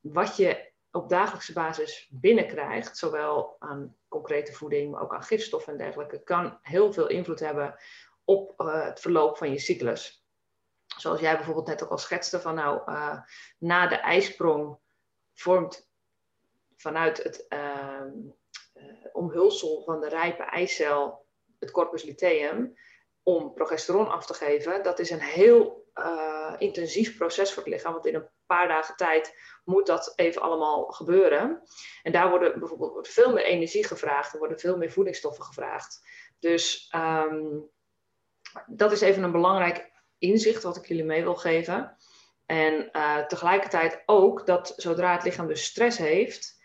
wat 0.00 0.36
je 0.36 0.72
op 0.90 1.08
dagelijkse 1.08 1.52
basis 1.52 2.08
binnenkrijgt, 2.10 2.96
zowel 2.96 3.56
aan 3.58 3.96
concrete 4.08 4.52
voeding, 4.52 4.90
maar 4.90 5.02
ook 5.02 5.14
aan 5.14 5.22
gifstoffen 5.22 5.72
en 5.72 5.78
dergelijke, 5.78 6.22
kan 6.22 6.58
heel 6.62 6.92
veel 6.92 7.06
invloed 7.06 7.40
hebben 7.40 7.74
op 8.24 8.60
uh, 8.60 8.84
het 8.84 9.00
verloop 9.00 9.38
van 9.38 9.50
je 9.50 9.58
cyclus. 9.58 10.26
Zoals 10.96 11.20
jij 11.20 11.36
bijvoorbeeld 11.36 11.66
net 11.66 11.82
ook 11.82 11.90
al 11.90 11.98
schetste, 11.98 12.40
van 12.40 12.54
nou, 12.54 12.90
uh, 12.90 13.20
na 13.58 13.86
de 13.86 13.96
ijsprong 13.96 14.78
vormt 15.34 15.90
vanuit 16.76 17.22
het 17.22 17.46
uh, 17.48 18.02
omhulsel 19.12 19.82
van 19.84 20.00
de 20.00 20.08
rijpe 20.08 20.42
eicel 20.42 21.26
het 21.58 21.70
corpus 21.70 22.02
luteum 22.02 22.76
om 23.22 23.54
progesteron 23.54 24.08
af 24.08 24.26
te 24.26 24.34
geven. 24.34 24.82
Dat 24.82 24.98
is 24.98 25.10
een 25.10 25.20
heel 25.20 25.86
intensief 26.58 27.16
proces 27.16 27.52
voor 27.52 27.62
het 27.62 27.72
lichaam, 27.72 27.92
want 27.92 28.06
in 28.06 28.14
een 28.14 28.28
paar 28.46 28.68
dagen 28.68 28.96
tijd 28.96 29.34
moet 29.68 29.86
dat 29.86 30.12
even 30.16 30.42
allemaal 30.42 30.84
gebeuren. 30.84 31.62
En 32.02 32.12
daar 32.12 32.30
worden 32.30 32.58
bijvoorbeeld 32.58 32.92
wordt 32.92 33.08
veel 33.08 33.32
meer 33.32 33.44
energie 33.44 33.84
gevraagd, 33.84 34.32
er 34.32 34.38
worden 34.38 34.58
veel 34.58 34.76
meer 34.76 34.90
voedingsstoffen 34.90 35.44
gevraagd. 35.44 36.00
Dus 36.38 36.92
um, 36.96 37.70
dat 38.66 38.92
is 38.92 39.00
even 39.00 39.22
een 39.22 39.32
belangrijk 39.32 39.90
inzicht 40.18 40.62
wat 40.62 40.76
ik 40.76 40.86
jullie 40.86 41.04
mee 41.04 41.22
wil 41.22 41.36
geven. 41.36 41.96
En 42.46 42.88
uh, 42.92 43.26
tegelijkertijd 43.26 44.02
ook 44.06 44.46
dat 44.46 44.72
zodra 44.76 45.12
het 45.12 45.24
lichaam 45.24 45.46
dus 45.46 45.64
stress 45.64 45.98
heeft, 45.98 46.60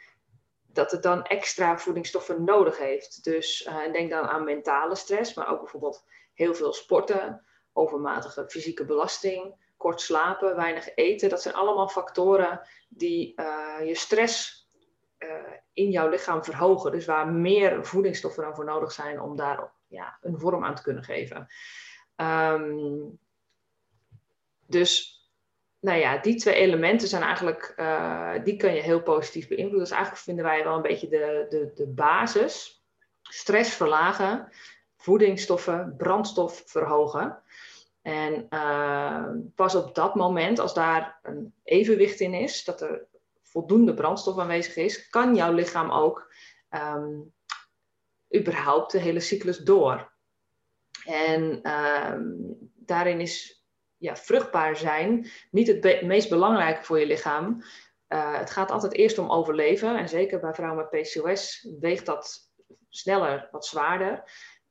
dat 0.67 0.91
het 0.91 1.03
dan 1.03 1.24
extra 1.24 1.77
voedingsstoffen 1.77 2.43
nodig 2.43 2.77
heeft. 2.77 3.24
Dus 3.24 3.65
uh, 3.65 3.91
denk 3.91 4.10
dan 4.10 4.25
aan 4.25 4.43
mentale 4.43 4.95
stress, 4.95 5.33
maar 5.33 5.51
ook 5.51 5.60
bijvoorbeeld 5.60 6.03
heel 6.33 6.55
veel 6.55 6.74
sporten, 6.74 7.45
overmatige 7.74 8.50
fysieke 8.50 8.86
belasting, 8.86 9.73
kort 9.84 10.02
slapen, 10.02 10.56
weinig 10.56 10.96
eten. 10.96 11.30
Dat 11.30 11.42
zijn 11.42 11.56
allemaal 11.56 11.88
factoren 11.88 12.62
die 12.90 13.34
uh, 13.36 13.88
je 13.88 13.96
stress 13.96 14.62
in 15.74 15.90
jouw 15.90 16.10
lichaam 16.10 16.44
verhogen. 16.44 16.92
Dus 16.92 17.06
waar 17.06 17.28
meer 17.28 17.86
voedingsstoffen 17.86 18.44
dan 18.44 18.56
voor 18.56 18.66
nodig 18.66 18.92
zijn 18.92 19.22
om 19.22 19.36
daar 19.36 19.72
ja, 19.88 20.18
een 20.22 20.40
vorm 20.40 20.63
aan 20.63 20.75
te 20.75 20.82
kunnen 20.82 21.04
geven. 21.04 21.48
Um, 22.16 23.20
dus 24.68 25.22
nou 25.80 26.00
ja, 26.00 26.18
die 26.18 26.36
twee 26.36 26.56
elementen 26.56 27.08
zijn 27.08 27.24
eigenlijk, 27.24 27.74
uh, 27.78 28.34
die 28.44 28.58
kun 28.58 28.74
je 28.74 28.82
heel 28.82 29.02
positief 29.02 29.48
beïnvloeden. 29.48 29.80
Dus 29.80 29.92
eigenlijk 29.92 30.24
vinden 30.24 30.46
wij 30.46 30.63
wel 30.63 30.75
een 30.75 30.82
beetje 30.82 31.08
de, 31.08 31.46
de, 31.50 31.72
de 31.75 31.88
basis. 31.88 32.84
Stress 33.22 33.74
verlagen, 33.74 34.50
voedingsstoffen, 34.98 35.96
brandstof 35.98 36.63
verhogen. 36.66 37.42
En 38.03 38.48
uh, 38.50 39.29
pas 39.55 39.75
op 39.75 39.95
dat 39.95 40.15
moment, 40.15 40.60
als 40.60 40.74
daar 40.74 41.19
een 41.22 41.53
evenwicht 41.63 42.19
in 42.19 42.33
is, 42.33 42.63
dat 42.63 42.81
er 42.81 43.07
voldoende 43.41 43.93
brandstof 43.93 44.38
aanwezig 44.38 44.75
is, 44.75 45.10
kan 45.10 45.36
jouw 45.36 45.53
lichaam 45.53 45.91
ook 45.91 46.33
um, 46.69 47.33
überhaupt 48.36 48.91
de 48.91 49.00
hele 49.00 49.19
cyclus 49.19 49.57
door. 49.57 50.12
En 51.05 51.72
um, 51.72 52.57
daarin 52.75 53.19
is 53.19 53.63
ja, 53.98 54.15
vruchtbaar 54.15 54.77
zijn 54.77 55.27
niet 55.51 55.67
het 55.67 56.01
meest 56.01 56.29
belangrijke 56.29 56.83
voor 56.83 57.00
je 57.00 57.05
lichaam. 57.05 57.63
Uh, 58.10 58.38
het 58.38 58.51
gaat 58.51 58.72
altijd 58.72 58.93
eerst 58.93 59.17
om 59.17 59.31
overleven. 59.31 59.98
En 59.98 60.10
zeker 60.10 60.39
bij 60.39 60.53
vrouwen 60.53 60.88
met 60.91 61.01
PCOS 61.01 61.67
weegt 61.79 62.05
dat 62.05 62.51
sneller, 62.89 63.48
wat 63.51 63.65
zwaarder. 63.65 64.24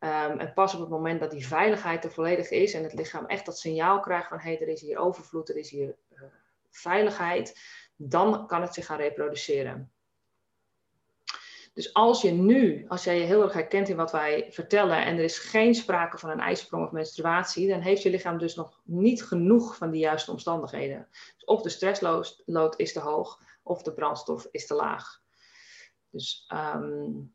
Um, 0.05 0.39
en 0.39 0.53
pas 0.53 0.75
op 0.75 0.81
het 0.81 0.89
moment 0.89 1.21
dat 1.21 1.31
die 1.31 1.47
veiligheid 1.47 2.05
er 2.05 2.13
volledig 2.13 2.51
is 2.51 2.75
en 2.75 2.83
het 2.83 2.93
lichaam 2.93 3.27
echt 3.27 3.47
dat 3.47 3.59
signaal 3.59 4.01
krijgt 4.01 4.29
van 4.29 4.39
hé, 4.39 4.51
hey, 4.51 4.61
er 4.61 4.69
is 4.69 4.81
hier 4.81 4.99
overvloed, 4.99 5.49
er 5.49 5.57
is 5.57 5.71
hier 5.71 5.97
uh, 6.13 6.23
veiligheid, 6.71 7.59
dan 7.97 8.47
kan 8.47 8.63
het 8.63 8.75
zich 8.75 8.87
gaan 8.87 8.97
reproduceren. 8.97 9.93
Dus 11.75 11.95
als 11.95 12.23
je 12.23 12.31
nu, 12.31 12.85
als 12.89 13.05
jij 13.05 13.19
je 13.19 13.25
heel 13.25 13.43
erg 13.43 13.53
herkent 13.53 13.89
in 13.89 13.97
wat 13.97 14.13
wij 14.13 14.47
vertellen 14.51 15.05
en 15.05 15.17
er 15.17 15.25
is 15.25 15.39
geen 15.39 15.75
sprake 15.75 16.19
van 16.19 16.31
een 16.31 16.41
ijsprong 16.41 16.87
of 16.87 16.93
menstruatie, 16.93 17.69
dan 17.69 17.81
heeft 17.81 18.03
je 18.03 18.11
lichaam 18.11 18.39
dus 18.39 18.55
nog 18.55 18.81
niet 18.85 19.25
genoeg 19.25 19.77
van 19.77 19.91
die 19.91 20.01
juiste 20.01 20.31
omstandigheden. 20.31 21.09
Dus 21.35 21.45
of 21.45 21.63
de 21.63 21.69
stressload 21.69 22.75
is 22.77 22.93
te 22.93 23.01
hoog 23.01 23.41
of 23.63 23.83
de 23.83 23.93
brandstof 23.93 24.49
is 24.51 24.67
te 24.67 24.75
laag. 24.75 25.21
Dus 26.11 26.51
um, 26.55 27.35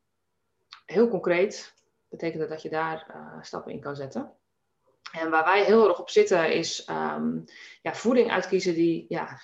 heel 0.86 1.08
concreet 1.08 1.76
betekent 2.10 2.40
dat 2.40 2.50
dat 2.50 2.62
je 2.62 2.70
daar 2.70 3.08
uh, 3.16 3.42
stappen 3.42 3.72
in 3.72 3.80
kan 3.80 3.96
zetten. 3.96 4.32
En 5.12 5.30
waar 5.30 5.46
wij 5.46 5.64
heel 5.64 5.88
erg 5.88 6.00
op 6.00 6.10
zitten 6.10 6.54
is 6.54 6.90
um, 6.90 7.44
ja, 7.82 7.94
voeding 7.96 8.32
uitkiezen 8.32 8.74
die 8.74 9.06
ja, 9.10 9.40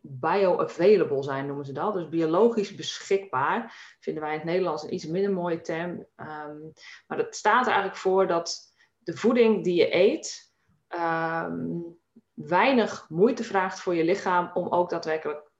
bioavailable 0.00 1.22
zijn, 1.22 1.46
noemen 1.46 1.64
ze 1.64 1.72
dat. 1.72 1.94
Dus 1.94 2.08
biologisch 2.08 2.74
beschikbaar. 2.74 3.74
Vinden 4.00 4.22
wij 4.22 4.32
in 4.32 4.38
het 4.38 4.46
Nederlands 4.46 4.82
een 4.82 4.94
iets 4.94 5.06
minder 5.06 5.32
mooie 5.32 5.60
term. 5.60 5.90
Um, 6.16 6.72
maar 7.06 7.18
dat 7.18 7.36
staat 7.36 7.66
er 7.66 7.72
eigenlijk 7.72 7.96
voor 7.96 8.26
dat 8.26 8.74
de 8.98 9.16
voeding 9.16 9.64
die 9.64 9.74
je 9.74 9.94
eet 9.94 10.52
um, 10.88 11.98
weinig 12.34 13.06
moeite 13.08 13.44
vraagt 13.44 13.80
voor 13.80 13.94
je 13.94 14.04
lichaam 14.04 14.50
om 14.54 14.68
ook 14.68 14.90
daadwerkelijk 14.90 15.50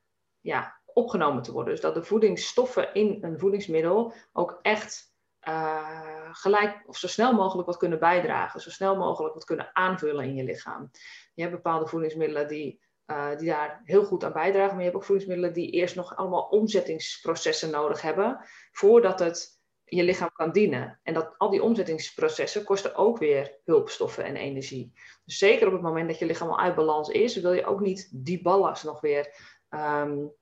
ja, 0.40 0.80
opgenomen 0.86 1.42
te 1.42 1.52
worden. 1.52 1.72
Dus 1.72 1.82
dat 1.82 1.94
de 1.94 2.02
voedingsstoffen 2.02 2.94
in 2.94 3.18
een 3.20 3.38
voedingsmiddel 3.38 4.12
ook 4.32 4.58
echt 4.62 5.09
uh, 5.50 6.28
gelijk 6.32 6.82
of 6.86 6.96
zo 6.96 7.06
snel 7.06 7.32
mogelijk 7.32 7.66
wat 7.66 7.76
kunnen 7.76 7.98
bijdragen. 7.98 8.60
Zo 8.60 8.70
snel 8.70 8.96
mogelijk 8.96 9.34
wat 9.34 9.44
kunnen 9.44 9.70
aanvullen 9.72 10.24
in 10.24 10.34
je 10.34 10.44
lichaam. 10.44 10.90
Je 11.34 11.42
hebt 11.42 11.54
bepaalde 11.54 11.86
voedingsmiddelen 11.86 12.48
die 12.48 12.80
uh, 13.06 13.36
die 13.38 13.48
daar 13.48 13.80
heel 13.84 14.04
goed 14.04 14.24
aan 14.24 14.32
bijdragen. 14.32 14.70
Maar 14.70 14.78
je 14.78 14.84
hebt 14.84 14.96
ook 14.96 15.04
voedingsmiddelen 15.04 15.54
die 15.54 15.70
eerst 15.70 15.96
nog 15.96 16.16
allemaal 16.16 16.42
omzettingsprocessen 16.42 17.70
nodig 17.70 18.02
hebben 18.02 18.38
voordat 18.72 19.18
het 19.18 19.58
je 19.84 20.02
lichaam 20.02 20.30
kan 20.32 20.52
dienen. 20.52 21.00
En 21.02 21.14
dat, 21.14 21.34
al 21.36 21.50
die 21.50 21.62
omzettingsprocessen 21.62 22.64
kosten 22.64 22.94
ook 22.94 23.18
weer 23.18 23.58
hulpstoffen 23.64 24.24
en 24.24 24.36
energie. 24.36 24.92
Dus 25.24 25.38
zeker 25.38 25.66
op 25.66 25.72
het 25.72 25.82
moment 25.82 26.08
dat 26.08 26.18
je 26.18 26.26
lichaam 26.26 26.48
al 26.48 26.60
uit 26.60 26.74
balans 26.74 27.08
is, 27.08 27.36
wil 27.36 27.52
je 27.52 27.64
ook 27.64 27.80
niet 27.80 28.08
die 28.12 28.42
ballast 28.42 28.84
nog 28.84 29.00
weer 29.00 29.34
um, 29.68 30.32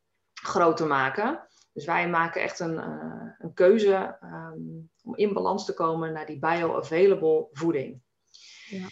groter 0.43 0.87
maken. 0.87 1.48
Dus 1.79 1.87
wij 1.87 2.09
maken 2.09 2.43
echt 2.43 2.61
een, 2.61 2.75
uh, 2.75 3.31
een 3.39 3.55
keuze 3.55 4.19
um, 4.23 4.91
om 5.03 5.17
in 5.17 5.33
balans 5.33 5.65
te 5.65 5.75
komen 5.75 6.13
naar 6.13 6.27
die 6.27 6.39
bioavailable 6.39 7.49
voeding. 7.53 8.01
Ja. 8.69 8.87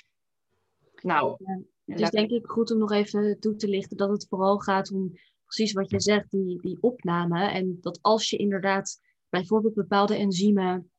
Nou, 1.02 1.36
het 1.84 2.00
is 2.00 2.10
denk 2.10 2.30
ik 2.30 2.46
goed 2.46 2.70
om 2.70 2.78
nog 2.78 2.92
even 2.92 3.40
toe 3.40 3.56
te 3.56 3.68
lichten 3.68 3.96
dat 3.96 4.10
het 4.10 4.26
vooral 4.28 4.58
gaat 4.58 4.92
om 4.92 5.12
precies 5.44 5.72
wat 5.72 5.90
je 5.90 6.00
zegt, 6.00 6.30
die, 6.30 6.60
die 6.60 6.78
opname. 6.80 7.50
En 7.50 7.78
dat 7.80 7.98
als 8.02 8.30
je 8.30 8.36
inderdaad 8.36 9.00
bijvoorbeeld 9.28 9.74
bepaalde 9.74 10.16
enzymen 10.16 10.90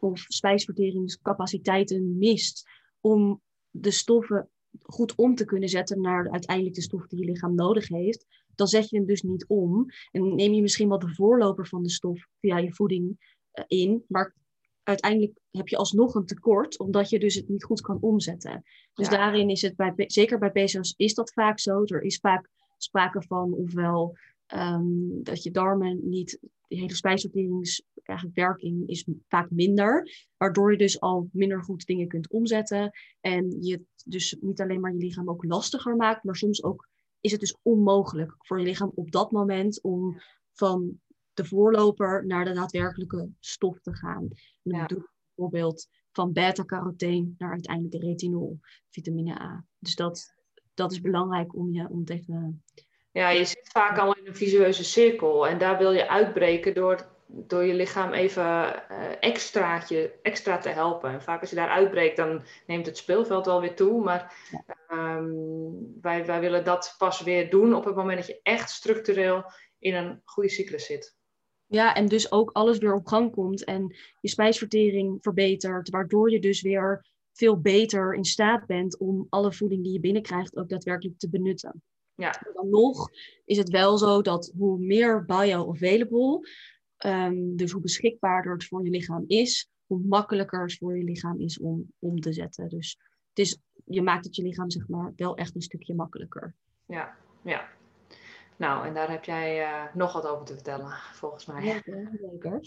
of 0.00 0.18
spijsverteringscapaciteiten 0.18 2.18
mist 2.18 2.68
om 3.00 3.40
de 3.70 3.90
stoffen 3.90 4.50
goed 4.82 5.14
om 5.14 5.34
te 5.34 5.44
kunnen 5.44 5.68
zetten 5.68 6.00
naar 6.00 6.30
uiteindelijk 6.30 6.76
de 6.76 6.82
stof 6.82 7.06
die 7.06 7.18
je 7.18 7.30
lichaam 7.30 7.54
nodig 7.54 7.88
heeft, 7.88 8.26
dan 8.56 8.66
zet 8.66 8.88
je 8.88 8.96
hem 8.96 9.06
dus 9.06 9.22
niet 9.22 9.46
om. 9.46 9.86
En 10.10 10.34
neem 10.34 10.52
je 10.52 10.62
misschien 10.62 10.88
wel 10.88 10.98
de 10.98 11.14
voorloper 11.14 11.66
van 11.66 11.82
de 11.82 11.90
stof 11.90 12.26
via 12.40 12.58
je 12.58 12.74
voeding 12.74 13.16
eh, 13.50 13.64
in, 13.66 14.04
maar 14.08 14.34
uiteindelijk 14.82 15.38
heb 15.50 15.68
je 15.68 15.76
alsnog 15.76 16.14
een 16.14 16.26
tekort, 16.26 16.78
omdat 16.78 17.10
je 17.10 17.18
dus 17.18 17.34
het 17.34 17.48
niet 17.48 17.64
goed 17.64 17.80
kan 17.80 17.98
omzetten. 18.00 18.62
Dus 18.94 19.08
daarin 19.08 19.48
is 19.48 19.62
het, 19.62 19.76
bij, 19.76 19.92
zeker 19.96 20.38
bij 20.38 20.50
PCOS 20.50 20.94
is 20.96 21.14
dat 21.14 21.32
vaak 21.32 21.58
zo. 21.58 21.84
Er 21.84 22.02
is 22.02 22.16
vaak 22.16 22.50
sprake 22.76 23.22
van 23.22 23.52
ofwel 23.52 24.16
um, 24.54 25.22
dat 25.22 25.42
je 25.42 25.50
darmen 25.50 26.08
niet, 26.08 26.38
de 26.68 26.76
hele 26.76 26.94
spijsverteringswerking 26.94 28.88
is 28.88 29.08
vaak 29.28 29.50
minder, 29.50 30.10
waardoor 30.36 30.72
je 30.72 30.78
dus 30.78 31.00
al 31.00 31.28
minder 31.32 31.62
goed 31.62 31.86
dingen 31.86 32.08
kunt 32.08 32.30
omzetten 32.30 32.90
en 33.20 33.56
je 33.60 33.82
dus 34.04 34.36
niet 34.40 34.60
alleen 34.60 34.80
maar 34.80 34.92
je 34.92 34.98
lichaam 34.98 35.28
ook 35.28 35.44
lastiger 35.44 35.96
maakt, 35.96 36.24
maar 36.24 36.36
soms 36.36 36.62
ook 36.62 36.88
is 37.20 37.30
het 37.30 37.40
dus 37.40 37.56
onmogelijk 37.62 38.34
voor 38.38 38.58
je 38.58 38.64
lichaam 38.64 38.92
op 38.94 39.10
dat 39.10 39.30
moment 39.30 39.82
om 39.82 40.20
van 40.52 41.00
de 41.34 41.44
voorloper 41.44 42.26
naar 42.26 42.44
de 42.44 42.52
daadwerkelijke 42.52 43.30
stof 43.40 43.80
te 43.80 43.94
gaan. 43.94 44.28
En 44.62 44.76
ja. 44.76 44.86
bijvoorbeeld 44.86 45.88
van 46.12 46.32
beta-carotene 46.32 47.34
naar 47.38 47.50
uiteindelijk 47.50 48.00
de 48.00 48.06
retinol, 48.06 48.60
vitamine 48.90 49.40
A. 49.40 49.64
Dus 49.78 49.94
dat, 49.94 50.34
dat 50.74 50.92
is 50.92 51.00
belangrijk 51.00 51.54
om 51.54 51.72
je 51.72 51.88
om 51.88 52.04
tegen. 52.04 52.64
Ja, 53.12 53.28
je 53.28 53.44
zit 53.44 53.68
vaak 53.72 53.98
al 53.98 54.14
in 54.14 54.26
een 54.26 54.36
visueuze 54.36 54.84
cirkel 54.84 55.46
en 55.46 55.58
daar 55.58 55.78
wil 55.78 55.92
je 55.92 56.08
uitbreken 56.08 56.74
door, 56.74 57.15
door 57.26 57.64
je 57.64 57.74
lichaam 57.74 58.12
even 58.12 58.44
uh, 58.44 58.76
extraatje, 59.20 60.14
extra 60.22 60.58
te 60.58 60.68
helpen. 60.68 61.10
En 61.10 61.22
vaak 61.22 61.40
als 61.40 61.50
je 61.50 61.56
daar 61.56 61.68
uitbreekt, 61.68 62.16
dan 62.16 62.42
neemt 62.66 62.86
het 62.86 62.96
speelveld 62.96 63.46
wel 63.46 63.60
weer 63.60 63.74
toe. 63.74 64.02
Maar 64.04 64.34
um, 64.90 66.00
wij, 66.00 66.26
wij 66.26 66.40
willen 66.40 66.64
dat 66.64 66.94
pas 66.98 67.22
weer 67.22 67.50
doen 67.50 67.74
op 67.74 67.84
het 67.84 67.94
moment 67.94 68.18
dat 68.18 68.26
je 68.26 68.40
echt 68.42 68.70
structureel 68.70 69.44
in 69.78 69.94
een 69.94 70.20
goede 70.24 70.48
cyclus 70.48 70.86
zit. 70.86 71.16
Ja, 71.66 71.94
en 71.94 72.06
dus 72.06 72.32
ook 72.32 72.50
alles 72.50 72.78
weer 72.78 72.94
op 72.94 73.06
gang 73.06 73.32
komt 73.32 73.64
en 73.64 73.96
je 74.20 74.28
spijsvertering 74.28 75.18
verbetert, 75.20 75.90
waardoor 75.90 76.30
je 76.30 76.40
dus 76.40 76.62
weer 76.62 77.06
veel 77.32 77.60
beter 77.60 78.14
in 78.14 78.24
staat 78.24 78.66
bent 78.66 78.98
om 78.98 79.26
alle 79.28 79.52
voeding 79.52 79.82
die 79.82 79.92
je 79.92 80.00
binnenkrijgt 80.00 80.56
ook 80.56 80.68
daadwerkelijk 80.68 81.18
te 81.18 81.28
benutten. 81.28 81.82
Ja. 82.14 82.34
dan 82.54 82.68
nog 82.70 83.10
is 83.44 83.56
het 83.56 83.68
wel 83.68 83.98
zo 83.98 84.22
dat 84.22 84.52
hoe 84.56 84.78
meer 84.78 85.24
bioavailable, 85.24 86.48
um, 87.04 87.56
dus 87.56 87.70
hoe 87.70 87.80
beschikbaarder 87.80 88.52
het 88.52 88.64
voor 88.64 88.84
je 88.84 88.90
lichaam 88.90 89.24
is, 89.26 89.70
hoe 89.86 90.00
makkelijker 90.06 90.62
het 90.62 90.76
voor 90.76 90.96
je 90.96 91.04
lichaam 91.04 91.40
is 91.40 91.60
om 91.60 91.92
om 91.98 92.20
te 92.20 92.32
zetten. 92.32 92.68
Dus 92.68 92.98
het 93.28 93.38
is, 93.38 93.58
je 93.84 94.02
maakt 94.02 94.24
het 94.24 94.36
je 94.36 94.42
lichaam 94.42 94.70
zeg 94.70 94.88
maar 94.88 95.12
wel 95.16 95.36
echt 95.36 95.54
een 95.54 95.62
stukje 95.62 95.94
makkelijker. 95.94 96.54
Ja, 96.86 97.16
ja. 97.42 97.68
Nou, 98.56 98.86
en 98.86 98.94
daar 98.94 99.10
heb 99.10 99.24
jij 99.24 99.60
uh, 99.60 99.94
nog 99.94 100.12
wat 100.12 100.26
over 100.26 100.46
te 100.46 100.54
vertellen, 100.54 100.92
volgens 101.12 101.46
mij. 101.46 101.64
Ja, 101.64 101.82
zeker. 102.30 102.60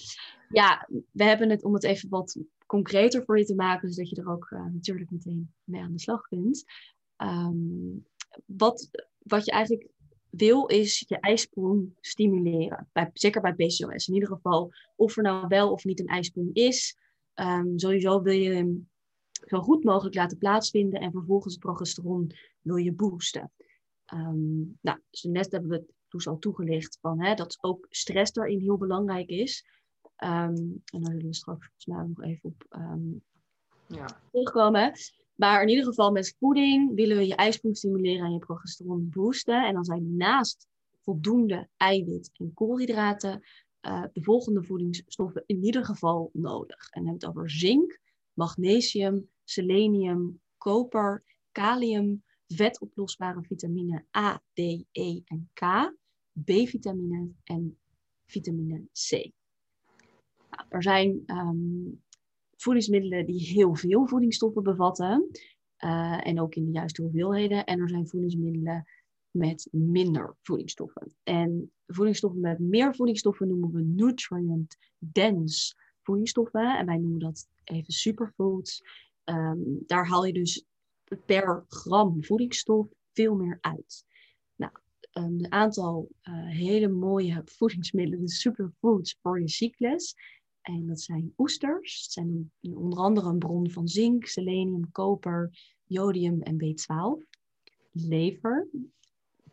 Ja, 0.50 0.88
we 1.12 1.24
hebben 1.24 1.50
het 1.50 1.64
om 1.64 1.74
het 1.74 1.84
even 1.84 2.10
wat 2.10 2.40
concreter 2.66 3.24
voor 3.24 3.38
je 3.38 3.46
te 3.46 3.56
maken, 3.56 3.92
zodat 3.92 4.10
je 4.10 4.16
er 4.16 4.30
ook 4.30 4.50
uh, 4.50 4.66
natuurlijk 4.66 5.12
meteen 5.12 5.54
mee 5.64 5.82
aan 5.82 5.92
de 5.92 6.00
slag 6.00 6.22
kunt. 6.22 6.64
Ehm, 7.16 7.56
wat, 8.46 8.90
wat 9.18 9.46
je 9.46 9.52
eigenlijk 9.52 9.90
wil, 10.30 10.66
is 10.66 11.06
je 11.08 11.20
ijsprong 11.20 11.94
stimuleren. 12.00 12.88
Bij, 12.92 13.10
zeker 13.14 13.42
bij 13.42 13.54
PCOS. 13.54 14.08
In 14.08 14.14
ieder 14.14 14.30
geval, 14.30 14.74
of 14.96 15.18
er 15.18 15.24
nou 15.24 15.48
wel 15.48 15.72
of 15.72 15.84
niet 15.84 16.00
een 16.00 16.08
ijsprong 16.08 16.50
is. 16.54 16.98
Um, 17.36 17.80
sowieso 17.80 18.22
wil 18.22 18.34
je 18.34 18.54
hem 18.54 18.90
zo 19.32 19.62
goed 19.62 19.84
mogelijk 19.84 20.16
laten 20.16 20.38
plaatsvinden. 20.38 21.00
En 21.00 21.12
vervolgens 21.12 21.54
het 21.54 21.64
progesteron 21.64 22.32
wil 22.62 22.76
je 22.76 22.94
boosten. 22.94 23.52
Um, 24.14 24.78
nou, 24.82 25.00
dus 25.10 25.24
net 25.24 25.52
hebben 25.52 25.70
we 25.70 25.76
het 25.76 25.94
dus 26.08 26.28
al 26.28 26.40
toegelicht 26.40 26.98
van 27.02 27.22
hè, 27.22 27.34
dat 27.34 27.58
ook 27.62 27.86
stress 27.90 28.32
daarin 28.32 28.60
heel 28.60 28.78
belangrijk 28.78 29.30
is. 29.30 29.66
en 30.16 30.82
daar 30.84 31.12
zullen 31.12 31.26
we 31.26 31.34
straks 31.34 31.66
volgens 31.66 31.86
mij 31.86 32.06
nog 32.08 32.24
even 32.24 32.50
op 32.50 32.66
ja. 33.88 34.06
terugkomen. 34.32 34.94
Maar 35.40 35.62
in 35.62 35.70
ieder 35.70 35.86
geval 35.86 36.12
met 36.12 36.36
voeding 36.40 36.96
willen 36.96 37.18
we 37.18 37.28
je 37.28 37.36
ijsprong 37.36 37.78
stimuleren 37.78 38.26
en 38.26 38.34
je 38.34 38.40
progesteron 38.40 39.10
boosten. 39.10 39.66
En 39.66 39.74
dan 39.74 39.84
zijn 39.84 40.18
naast 40.18 40.68
voldoende 41.02 41.68
eiwit 41.78 42.30
en 42.34 42.54
koolhydraten 42.54 43.44
uh, 43.82 44.04
de 44.14 44.24
volgende 44.24 44.64
voedingsstoffen 44.64 45.44
in 45.46 45.64
ieder 45.64 45.86
geval 45.86 46.30
nodig. 46.34 46.90
En 46.90 47.04
dan 47.04 47.12
hebben 47.12 47.30
het 47.30 47.38
over 47.38 47.50
zink, 47.50 48.00
magnesium, 48.34 49.30
selenium, 49.44 50.42
koper, 50.58 51.24
kalium, 51.52 52.24
vetoplosbare 52.48 53.44
vitamine 53.44 54.06
A, 54.18 54.42
D, 54.54 54.60
E 54.92 55.22
en 55.26 55.50
K, 55.54 55.94
B-vitamine 56.46 57.32
en 57.44 57.78
vitamine 58.26 58.88
C. 59.10 59.32
Nou, 60.50 60.66
er 60.70 60.84
zijn 60.84 61.24
um, 61.26 62.04
voedingsmiddelen 62.62 63.26
die 63.26 63.40
heel 63.40 63.76
veel 63.76 64.08
voedingsstoffen 64.08 64.64
bevatten. 64.64 65.30
Uh, 65.84 66.28
en 66.28 66.42
ook 66.42 66.56
in 66.56 66.66
de 66.66 66.72
juiste 66.72 67.02
hoeveelheden. 67.02 67.66
En 67.66 67.80
er 67.80 67.90
zijn 67.90 68.08
voedingsmiddelen 68.08 68.86
met 69.32 69.68
minder 69.72 70.36
voedingsstoffen. 70.42 71.16
En 71.24 71.72
voedingsstoffen 71.88 72.42
met 72.42 72.60
meer 72.60 72.96
voedingsstoffen 72.96 73.48
noemen 73.48 73.72
we 73.72 73.82
nutrient 73.82 74.78
dense 74.98 75.76
voedingsstoffen. 76.02 76.78
En 76.78 76.86
wij 76.86 76.98
noemen 76.98 77.20
dat 77.20 77.48
even 77.64 77.94
superfoods. 77.94 78.84
Um, 79.24 79.84
daar 79.86 80.08
haal 80.08 80.26
je 80.26 80.34
dus 80.34 80.66
per 81.26 81.66
gram 81.68 82.24
voedingsstof 82.24 82.88
veel 83.14 83.36
meer 83.36 83.58
uit. 83.62 84.06
Nou, 84.56 84.72
een 85.12 85.52
aantal 85.52 86.10
uh, 86.24 86.48
hele 86.48 86.88
mooie 86.88 87.42
voedingsmiddelen, 87.46 88.26
de 88.26 88.32
superfoods 88.32 89.18
voor 89.22 89.42
je 89.42 89.50
cyclus, 89.50 90.16
en 90.62 90.88
dat 90.88 91.02
zijn 91.02 91.34
oesters. 91.38 92.02
Het 92.02 92.12
zijn 92.12 92.52
onder 92.62 93.00
andere 93.00 93.30
een 93.30 93.38
bron 93.38 93.72
van 93.72 93.88
zink, 93.88 94.26
selenium, 94.26 94.92
koper, 94.92 95.52
jodium 95.84 96.42
en 96.42 96.56
B12. 96.56 97.28
Lever. 97.92 98.68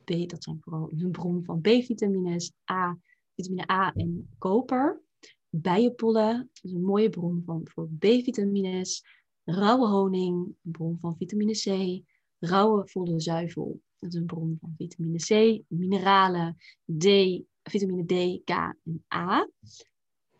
B, 0.04 0.28
dat 0.28 0.42
zijn 0.44 0.58
vooral 0.60 0.90
een 0.96 1.10
bron 1.10 1.44
van 1.44 1.60
B-vitamines, 1.60 2.52
A, 2.70 2.98
vitamine 3.34 3.70
A 3.70 3.92
en 3.92 4.28
koper. 4.38 5.00
Bijenpollen, 5.48 6.50
dat 6.52 6.64
is 6.64 6.72
een 6.72 6.84
mooie 6.84 7.10
bron 7.10 7.42
van, 7.44 7.60
voor 7.64 7.88
B-vitamines. 7.98 9.04
Rauwe 9.44 9.86
honing, 9.86 10.54
een 10.62 10.70
bron 10.70 10.98
van 11.00 11.16
vitamine 11.16 11.52
C. 11.52 12.02
Rauwe 12.38 12.88
volle 12.88 13.20
zuivel, 13.20 13.80
dat 13.98 14.12
is 14.12 14.20
een 14.20 14.26
bron 14.26 14.56
van 14.60 14.74
vitamine 14.76 15.18
C. 15.18 15.62
Mineralen, 15.68 16.56
D, 16.98 17.06
vitamine 17.62 18.04
D, 18.04 18.44
K 18.44 18.50
en 18.84 19.04
A. 19.14 19.48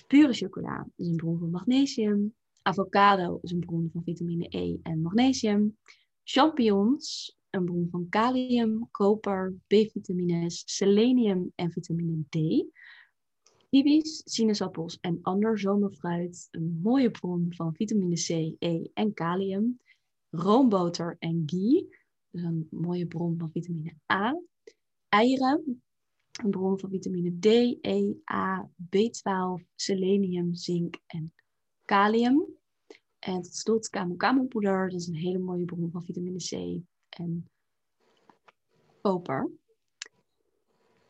Pure 0.07 0.33
chocola 0.33 0.87
is 0.97 1.09
een 1.09 1.17
bron 1.17 1.39
van 1.39 1.51
magnesium. 1.51 2.35
Avocado 2.63 3.39
is 3.43 3.51
een 3.51 3.59
bron 3.59 3.91
van 3.93 4.03
vitamine 4.03 4.47
E 4.49 4.77
en 4.83 5.03
magnesium. 5.03 5.79
Champignons, 6.25 7.37
een 7.51 7.65
bron 7.65 7.89
van 7.91 8.09
kalium, 8.09 8.89
koper, 8.91 9.55
B-vitamines, 9.67 10.63
selenium 10.67 11.53
en 11.55 11.71
vitamine 11.71 12.25
D. 12.29 12.37
Kiwis, 13.71 14.23
sinaasappels 14.25 14.99
en 15.01 15.19
ander 15.23 15.59
zomerfruit, 15.59 16.49
een 16.51 16.81
mooie 16.83 17.11
bron 17.11 17.47
van 17.49 17.75
vitamine 17.75 18.15
C, 18.15 18.29
E 18.59 18.91
en 18.95 19.15
kalium. 19.15 19.81
Roomboter 20.31 21.17
en 21.19 21.43
ghee, 21.47 21.89
dus 22.31 22.43
een 22.43 22.67
mooie 22.71 23.07
bron 23.07 23.39
van 23.39 23.51
vitamine 23.51 23.95
A. 24.13 24.41
Eieren, 25.09 25.83
een 26.45 26.51
bron 26.51 26.79
van 26.79 26.91
vitamine 26.91 27.39
D, 27.39 27.47
E, 27.81 28.13
A, 28.33 28.71
B12, 28.97 29.65
selenium, 29.75 30.55
zink 30.55 30.97
en 31.07 31.33
kalium. 31.85 32.45
En 33.19 33.43
tot 33.43 33.55
slot 33.55 33.89
kamokamopoeder, 33.89 34.89
dat 34.91 35.01
is 35.01 35.07
een 35.07 35.15
hele 35.15 35.39
mooie 35.39 35.65
bron 35.65 35.91
van 35.91 36.05
vitamine 36.05 36.39
C 36.39 36.83
en 37.09 37.49
koper. 39.01 39.51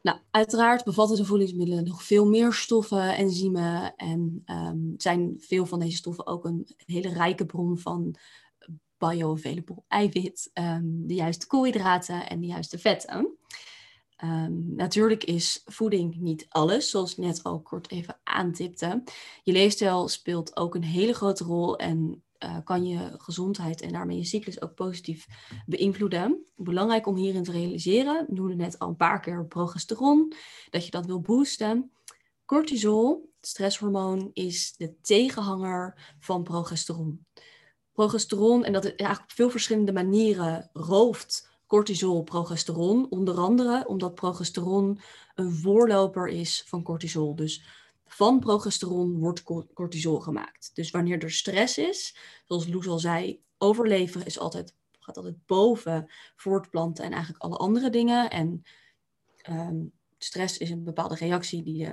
Nou, 0.03 0.19
uiteraard 0.31 0.85
bevatten 0.85 1.17
de 1.17 1.25
voedingsmiddelen 1.25 1.85
nog 1.85 2.03
veel 2.03 2.27
meer 2.27 2.53
stoffen, 2.53 3.17
enzymen 3.17 3.95
en 3.97 4.43
um, 4.47 4.95
zijn 4.97 5.35
veel 5.39 5.67
van 5.67 5.79
deze 5.79 5.97
stoffen 5.97 6.27
ook 6.27 6.45
een 6.45 6.67
hele 6.77 7.09
rijke 7.09 7.47
bron 7.47 7.79
van 7.79 8.15
bioavailable 8.99 9.83
eiwit, 9.89 10.51
um, 10.55 11.07
de 11.07 11.15
juiste 11.15 11.47
koolhydraten 11.47 12.29
en 12.29 12.41
de 12.41 12.47
juiste 12.47 12.79
vetten. 12.79 13.37
Um, 14.25 14.75
natuurlijk 14.75 15.25
is 15.25 15.63
voeding 15.65 16.17
niet 16.17 16.47
alles, 16.49 16.91
zoals 16.91 17.11
ik 17.11 17.17
net 17.17 17.43
al 17.43 17.61
kort 17.61 17.91
even 17.91 18.19
aantipte. 18.23 19.03
Je 19.43 19.53
leefstijl 19.53 20.09
speelt 20.09 20.57
ook 20.57 20.75
een 20.75 20.85
hele 20.85 21.13
grote 21.13 21.45
rol 21.45 21.79
en 21.79 22.23
uh, 22.45 22.57
kan 22.65 22.87
je 22.87 23.15
gezondheid 23.19 23.81
en 23.81 23.93
daarmee 23.93 24.17
je 24.17 24.25
cyclus 24.25 24.63
ook 24.63 24.75
positief 24.75 25.27
beïnvloeden. 25.67 26.47
Belangrijk 26.57 27.07
om 27.07 27.17
hierin 27.17 27.43
te 27.43 27.51
realiseren, 27.53 28.25
we 28.29 28.35
noemden 28.35 28.57
net 28.57 28.79
al 28.79 28.89
een 28.89 28.97
paar 28.97 29.21
keer 29.21 29.47
progesteron, 29.47 30.33
dat 30.71 30.85
je 30.85 30.91
dat 30.91 31.07
wil 31.07 31.21
boosten. 31.21 31.91
Cortisol, 32.45 33.31
het 33.41 33.49
stresshormoon, 33.49 34.31
is 34.33 34.75
de 34.77 35.01
tegenhanger 35.01 36.15
van 36.19 36.43
progesteron. 36.43 37.27
Progesteron, 37.93 38.65
en 38.65 38.73
dat 38.73 38.85
is 38.85 38.95
eigenlijk 38.95 39.31
op 39.31 39.37
veel 39.37 39.51
verschillende 39.51 39.93
manieren 39.93 40.71
rooft 40.73 41.55
cortisol, 41.67 42.23
progesteron. 42.23 43.07
Onder 43.11 43.39
andere 43.39 43.85
omdat 43.87 44.15
progesteron 44.15 45.01
een 45.35 45.53
voorloper 45.53 46.29
is 46.29 46.65
van 46.67 46.83
cortisol. 46.83 47.35
Dus 47.35 47.65
van 48.07 48.41
progesteron 48.41 49.19
wordt 49.19 49.43
cortisol 49.75 50.21
gemaakt. 50.21 50.71
Dus 50.75 50.91
wanneer 50.91 51.23
er 51.23 51.31
stress 51.31 51.79
is, 51.79 52.17
zoals 52.45 52.69
Loes 52.69 52.89
al 52.89 52.99
zei, 52.99 53.41
overleven 53.59 54.27
is 54.27 54.39
altijd, 54.39 54.75
gaat 55.01 55.17
altijd 55.17 55.47
boven 55.47 56.11
voortplanten 56.37 57.05
en 57.05 57.13
eigenlijk 57.13 57.43
alle 57.43 57.57
andere 57.57 57.91
dingen. 57.91 58.31
En 58.31 58.65
ehm, 59.37 59.85
stress 60.19 60.59
is 60.59 60.71
een 60.71 60.85
bepaalde 60.85 61.15
reactie 61.15 61.63
die 61.63 61.85
uh, 61.85 61.93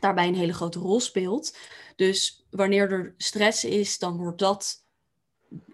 daarbij 0.00 0.28
een 0.28 0.34
hele 0.34 0.54
grote 0.54 0.78
rol 0.78 1.00
speelt. 1.00 1.56
Dus 1.96 2.46
wanneer 2.50 2.92
er 2.92 3.14
stress 3.16 3.64
is, 3.64 3.98
dan 3.98 4.16
wordt 4.16 4.38
dat 4.38 4.84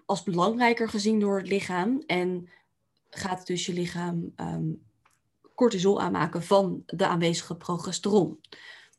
als 0.05 0.23
belangrijker 0.23 0.89
gezien 0.89 1.19
door 1.19 1.37
het 1.37 1.47
lichaam. 1.47 2.03
En 2.05 2.49
gaat 3.17 3.47
dus 3.47 3.65
je 3.65 3.73
lichaam 3.73 4.33
um, 4.35 4.83
cortisol 5.55 6.01
aanmaken 6.01 6.43
van 6.43 6.83
de 6.85 7.07
aanwezige 7.07 7.55
progesteron. 7.55 8.39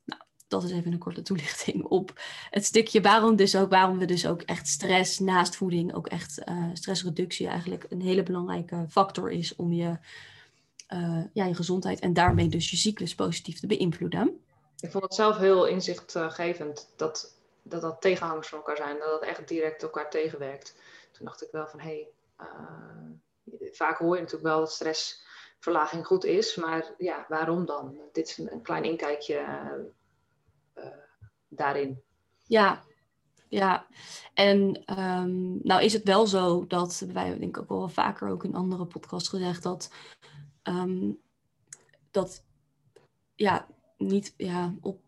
Nou, 0.04 0.22
dat 0.48 0.62
is 0.62 0.70
even 0.70 0.92
een 0.92 0.98
korte 0.98 1.22
toelichting 1.22 1.84
op 1.84 2.20
het 2.50 2.64
stukje 2.64 3.00
waarom, 3.00 3.36
dus 3.36 3.56
ook, 3.56 3.70
waarom 3.70 3.98
we 3.98 4.04
dus 4.04 4.26
ook 4.26 4.42
echt 4.42 4.68
stress 4.68 5.18
naast 5.18 5.56
voeding, 5.56 5.94
ook 5.94 6.06
echt 6.06 6.42
uh, 6.48 6.70
stressreductie 6.72 7.46
eigenlijk 7.46 7.86
een 7.88 8.02
hele 8.02 8.22
belangrijke 8.22 8.86
factor 8.88 9.30
is 9.30 9.56
om 9.56 9.72
je, 9.72 9.98
uh, 10.92 11.24
ja, 11.32 11.44
je 11.44 11.54
gezondheid 11.54 12.00
en 12.00 12.12
daarmee 12.12 12.48
dus 12.48 12.70
je 12.70 12.76
cyclus 12.76 13.14
positief 13.14 13.60
te 13.60 13.66
beïnvloeden. 13.66 14.40
Ik 14.80 14.90
vond 14.90 15.04
het 15.04 15.14
zelf 15.14 15.36
heel 15.36 15.66
inzichtgevend 15.66 16.92
dat 16.96 17.36
dat, 17.68 17.80
dat 17.80 18.00
tegenhangers 18.00 18.48
van 18.48 18.58
elkaar 18.58 18.76
zijn, 18.76 18.98
dat 18.98 19.20
dat 19.20 19.28
echt 19.28 19.48
direct 19.48 19.82
elkaar 19.82 20.10
tegenwerkt. 20.10 20.76
Toen 21.12 21.26
dacht 21.26 21.42
ik 21.42 21.48
wel 21.50 21.66
van 21.66 21.80
hé, 21.80 21.86
hey, 21.86 22.08
uh, 22.40 23.10
vaak 23.72 23.98
hoor 23.98 24.14
je 24.14 24.20
natuurlijk 24.20 24.48
wel 24.48 24.58
dat 24.58 24.72
stressverlaging 24.72 26.06
goed 26.06 26.24
is, 26.24 26.56
maar 26.56 26.94
ja, 26.98 27.24
waarom 27.28 27.66
dan? 27.66 27.98
Dit 28.12 28.28
is 28.28 28.38
een, 28.38 28.62
klein 28.62 28.84
inkijkje 28.84 29.44
uh, 30.74 30.84
daarin. 31.48 32.02
Ja, 32.44 32.82
ja. 33.48 33.86
En 34.34 34.82
um, 34.98 35.58
nou 35.62 35.82
is 35.82 35.92
het 35.92 36.04
wel 36.04 36.26
zo 36.26 36.66
dat, 36.66 37.04
wij 37.12 37.38
denk 37.38 37.56
ik 37.56 37.62
ook 37.62 37.68
wel 37.68 37.88
vaker 37.88 38.28
ook 38.28 38.44
in 38.44 38.54
andere 38.54 38.86
podcasts 38.86 39.28
gezegd, 39.28 39.62
dat, 39.62 39.90
um, 40.62 41.18
dat 42.10 42.44
ja, 43.34 43.66
niet 43.96 44.34
ja, 44.36 44.74
op 44.80 45.00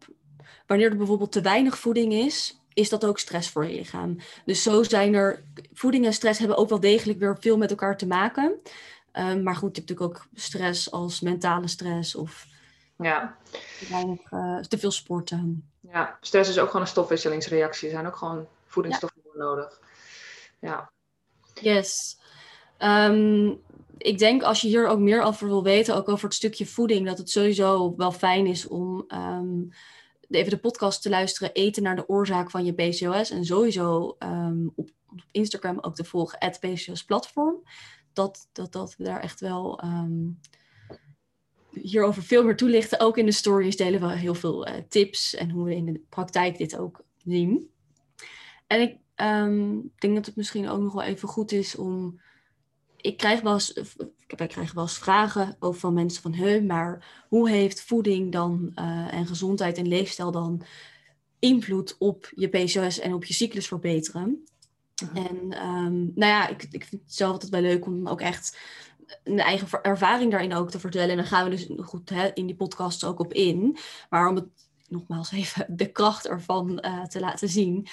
wanneer 0.67 0.91
er 0.91 0.97
bijvoorbeeld 0.97 1.33
te 1.33 1.41
weinig 1.41 1.79
voeding 1.79 2.13
is, 2.13 2.61
is 2.79 2.89
dat 2.89 3.05
ook 3.05 3.19
stress 3.19 3.51
voor 3.51 3.67
je 3.67 3.75
lichaam. 3.75 4.17
Dus 4.45 4.63
zo 4.63 4.83
zijn 4.83 5.15
er, 5.15 5.43
voeding 5.73 6.05
en 6.05 6.13
stress 6.13 6.39
hebben 6.39 6.57
ook 6.57 6.69
wel 6.69 6.81
degelijk 6.81 7.19
weer 7.19 7.37
veel 7.41 7.57
met 7.57 7.71
elkaar 7.71 7.97
te 7.97 8.07
maken. 8.07 8.61
Um, 9.13 9.43
maar 9.43 9.57
goed, 9.57 9.77
je 9.77 9.83
hebt 9.83 9.91
natuurlijk 9.91 10.19
ook 10.19 10.27
stress 10.35 10.91
als 10.91 11.21
mentale 11.21 11.69
stress 11.69 12.15
of 12.15 12.47
ja. 12.97 13.37
weinig, 13.89 14.31
uh, 14.31 14.61
te 14.61 14.79
veel 14.79 14.91
sporten. 14.91 15.71
Ja, 15.81 16.19
stress 16.21 16.51
is 16.51 16.59
ook 16.59 16.67
gewoon 16.67 16.83
een 16.83 16.89
stofwisselingsreactie. 16.89 17.89
Er 17.89 17.95
zijn 17.95 18.07
ook 18.07 18.17
gewoon 18.17 18.47
voedingsstoffen 18.67 19.23
nodig. 19.35 19.81
Ja. 20.59 20.91
Yes. 21.61 22.19
Ehm, 22.77 23.53
ik 23.99 24.19
denk 24.19 24.43
als 24.43 24.61
je 24.61 24.69
hier 24.69 24.87
ook 24.87 24.99
meer 24.99 25.23
over 25.23 25.47
wil 25.47 25.63
weten, 25.63 25.97
ook 25.97 26.09
over 26.09 26.25
het 26.25 26.35
stukje 26.35 26.67
voeding, 26.67 27.07
dat 27.07 27.19
het 27.19 27.31
sowieso 27.31 27.95
wel 27.97 28.13
fijn 28.13 28.47
is 28.47 28.67
om 28.69 29.05
ehm, 29.09 29.63
even 30.29 30.51
de 30.51 30.59
podcast 30.59 31.03
te 31.03 31.09
luisteren, 31.09 31.53
eten 31.53 31.83
naar 31.83 31.97
de 31.97 32.09
oorzaak 32.09 32.51
van 32.51 32.65
je 32.65 32.73
PCOS. 32.73 33.31
En 33.31 33.45
sowieso 33.45 34.17
ehm, 34.19 34.67
op, 34.75 34.91
Instagram 35.31 35.79
ook 35.81 35.95
te 35.95 36.05
volgen, 36.05 36.39
het 36.39 36.61
PCOS 36.61 37.05
platform. 37.05 37.63
Dat, 38.13 38.49
dat, 38.53 38.73
dat 38.73 38.97
we 38.97 39.05
daar 39.05 39.21
echt 39.21 39.41
wel 39.41 39.81
hierover 41.83 42.23
veel 42.23 42.45
meer 42.45 42.57
toelichten. 42.57 43.01
Ook 43.01 43.19
in 43.19 43.27
de 43.27 43.33
stories 43.33 43.77
delen 43.77 44.01
we 44.01 44.17
heel 44.17 44.35
veel 44.35 44.69
uh, 44.69 44.75
tips 44.89 45.35
en 45.35 45.51
hoe 45.51 45.65
we 45.65 45.75
in 45.75 45.85
de 45.85 46.01
praktijk 46.09 46.59
dit 46.59 46.77
ook 46.77 47.05
zien. 47.17 47.71
En 48.67 48.81
ik 48.81 48.97
um, 49.17 49.93
denk 49.99 50.15
dat 50.15 50.27
het 50.27 50.37
misschien 50.37 50.69
ook 50.69 50.81
nog 50.81 50.93
wel 50.93 51.03
even 51.03 51.29
goed 51.29 51.53
is 51.53 51.77
om. 51.77 52.21
Ik 52.97 53.17
krijg 53.17 53.41
wel 53.41 53.53
eens, 53.53 53.81
wij 54.37 54.47
krijgen 54.47 54.75
wel 54.75 54.85
eens 54.85 54.99
vragen 54.99 55.57
over 55.59 55.81
van 55.81 55.95
mensen 55.95 56.23
van 56.23 56.35
heu, 56.35 56.63
maar 56.63 57.25
hoe 57.29 57.51
heeft 57.51 57.83
voeding 57.83 58.33
dan 58.33 58.73
uh, 58.75 59.15
en 59.15 59.27
gezondheid 59.27 59.79
en 59.79 59.89
leefstijl 59.89 60.31
dan 60.31 60.63
invloed 61.39 61.97
op 61.99 62.33
je 62.35 62.49
PCOS 62.49 62.99
en 62.99 63.15
op 63.15 63.25
je 63.25 63.35
cyclus 63.35 63.67
verbeteren? 63.67 64.45
Mhm. 65.03 65.17
En 65.17 65.67
um, 65.67 66.13
nou 66.15 66.33
ja, 66.33 66.49
ik, 66.49 66.63
ik 66.71 66.85
vind 66.85 67.03
het 67.03 67.15
zelf 67.15 67.33
altijd 67.33 67.51
wel 67.51 67.61
leuk 67.61 67.87
om 67.87 68.09
ook 68.09 68.21
echt 68.21 68.59
een 69.25 69.39
eigen 69.39 69.83
ervaring 69.83 70.31
daarin 70.31 70.55
ook 70.55 70.71
te 70.71 70.81
vertellen. 70.81 71.11
En 71.11 71.17
dan 71.17 71.27
gaan 71.27 71.45
we 71.45 71.51
dus 71.51 71.67
goed 71.77 72.11
hè, 72.11 72.31
in 72.35 72.47
die 72.47 72.57
podcast 72.57 73.05
ook 73.05 73.21
op 73.21 73.33
in. 73.33 73.77
Maar 74.11 74.29
om 74.29 74.35
het 74.35 74.49
nogmaals 74.89 75.33
even 75.33 75.67
de 75.69 75.93
kracht 75.93 76.27
ervan 76.27 76.85
uh, 76.85 77.05
te 77.05 77.21
laten 77.21 77.49
zien. 77.49 77.87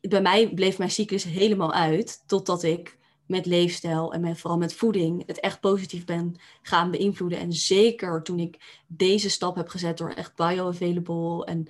Bij 0.00 0.22
mij 0.22 0.54
bleef 0.54 0.78
mijn 0.78 0.90
cyclus 0.90 1.24
helemaal 1.24 1.72
uit 1.72 2.22
totdat 2.26 2.62
ik 2.62 2.98
met 3.32 3.46
leefstijl 3.46 4.12
en 4.12 4.20
met, 4.20 4.38
vooral 4.38 4.58
met 4.58 4.74
voeding 4.74 5.26
het 5.26 5.40
echt 5.40 5.60
positief 5.60 6.04
ben 6.04 6.36
gaan 6.62 6.90
beïnvloeden. 6.90 7.38
En 7.38 7.52
zeker 7.52 8.22
toen 8.22 8.38
ik 8.38 8.82
deze 8.86 9.30
stap 9.30 9.56
heb 9.56 9.68
gezet 9.68 9.98
door 9.98 10.10
echt 10.10 10.36
bioavailable 10.36 11.44
en 11.44 11.66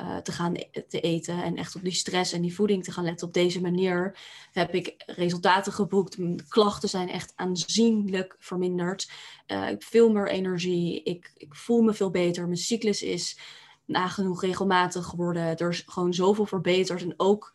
uh, 0.00 0.16
te 0.16 0.32
gaan 0.32 0.54
e-, 0.54 0.82
te 0.88 1.00
eten 1.00 1.42
en 1.42 1.56
echt 1.56 1.76
op 1.76 1.82
die 1.82 1.92
stress 1.92 2.32
en 2.32 2.42
die 2.42 2.54
voeding 2.54 2.84
te 2.84 2.92
gaan 2.92 3.04
letten 3.04 3.26
op 3.26 3.32
deze 3.32 3.60
manier, 3.60 4.18
heb 4.52 4.74
ik 4.74 4.94
resultaten 5.06 5.72
geboekt. 5.72 6.18
Mijn 6.18 6.48
klachten 6.48 6.88
zijn 6.88 7.08
echt 7.08 7.32
aanzienlijk 7.36 8.36
verminderd. 8.38 9.10
Uh, 9.46 9.62
ik 9.62 9.68
heb 9.68 9.84
veel 9.84 10.12
meer 10.12 10.28
energie. 10.28 11.02
Ik, 11.02 11.32
ik 11.36 11.54
voel 11.54 11.82
me 11.82 11.92
veel 11.92 12.10
beter. 12.10 12.44
Mijn 12.44 12.56
cyclus 12.56 13.02
is 13.02 13.38
nagenoeg 13.84 14.42
regelmatig 14.42 15.06
geworden. 15.06 15.56
Er 15.56 15.68
is 15.68 15.82
gewoon 15.86 16.14
zoveel 16.14 16.46
verbeterd. 16.46 17.02
En 17.02 17.14
ook, 17.16 17.54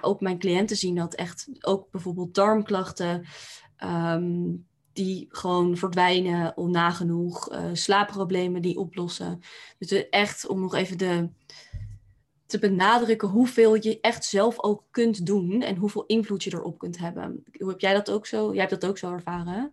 ook 0.00 0.20
mijn 0.20 0.38
cliënten 0.38 0.76
zien 0.76 0.94
dat 0.94 1.14
echt. 1.14 1.48
Ook 1.60 1.90
bijvoorbeeld 1.90 2.34
darmklachten. 2.34 3.26
Um, 3.84 4.66
die 4.92 5.26
gewoon 5.30 5.76
verdwijnen 5.76 6.56
onnagenoeg. 6.56 7.52
Uh, 7.52 7.60
slaapproblemen 7.72 8.62
die 8.62 8.78
oplossen. 8.78 9.40
Dus 9.78 10.08
echt 10.08 10.46
om 10.46 10.60
nog 10.60 10.74
even 10.74 10.98
de, 10.98 11.28
te 12.46 12.58
benadrukken 12.58 13.28
hoeveel 13.28 13.74
je 13.74 14.00
echt 14.00 14.24
zelf 14.24 14.62
ook 14.62 14.84
kunt 14.90 15.26
doen 15.26 15.62
en 15.62 15.76
hoeveel 15.76 16.04
invloed 16.06 16.44
je 16.44 16.52
erop 16.52 16.78
kunt 16.78 16.98
hebben. 16.98 17.44
Hoe 17.58 17.68
heb 17.68 17.80
jij 17.80 17.94
dat 17.94 18.10
ook 18.10 18.26
zo? 18.26 18.50
Jij 18.50 18.66
hebt 18.66 18.80
dat 18.80 18.90
ook 18.90 18.98
zo 18.98 19.12
ervaren? 19.12 19.72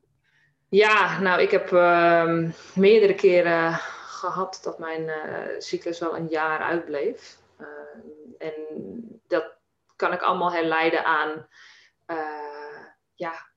Ja, 0.69 1.19
nou, 1.19 1.41
ik 1.41 1.51
heb 1.51 1.71
uh, 1.71 2.49
meerdere 2.75 3.15
keren 3.15 3.73
gehad 4.08 4.60
dat 4.63 4.80
mijn 4.80 5.01
uh, 5.01 5.13
cyclus 5.58 5.99
wel 5.99 6.17
een 6.17 6.28
jaar 6.28 6.60
uitbleef. 6.60 7.38
Uh, 7.62 7.67
en 8.38 8.54
kan 9.95 10.13
ik 10.13 10.21
allemaal 10.21 10.51
herleiden 10.51 11.05
aan 11.05 11.47
ja, 13.15 13.53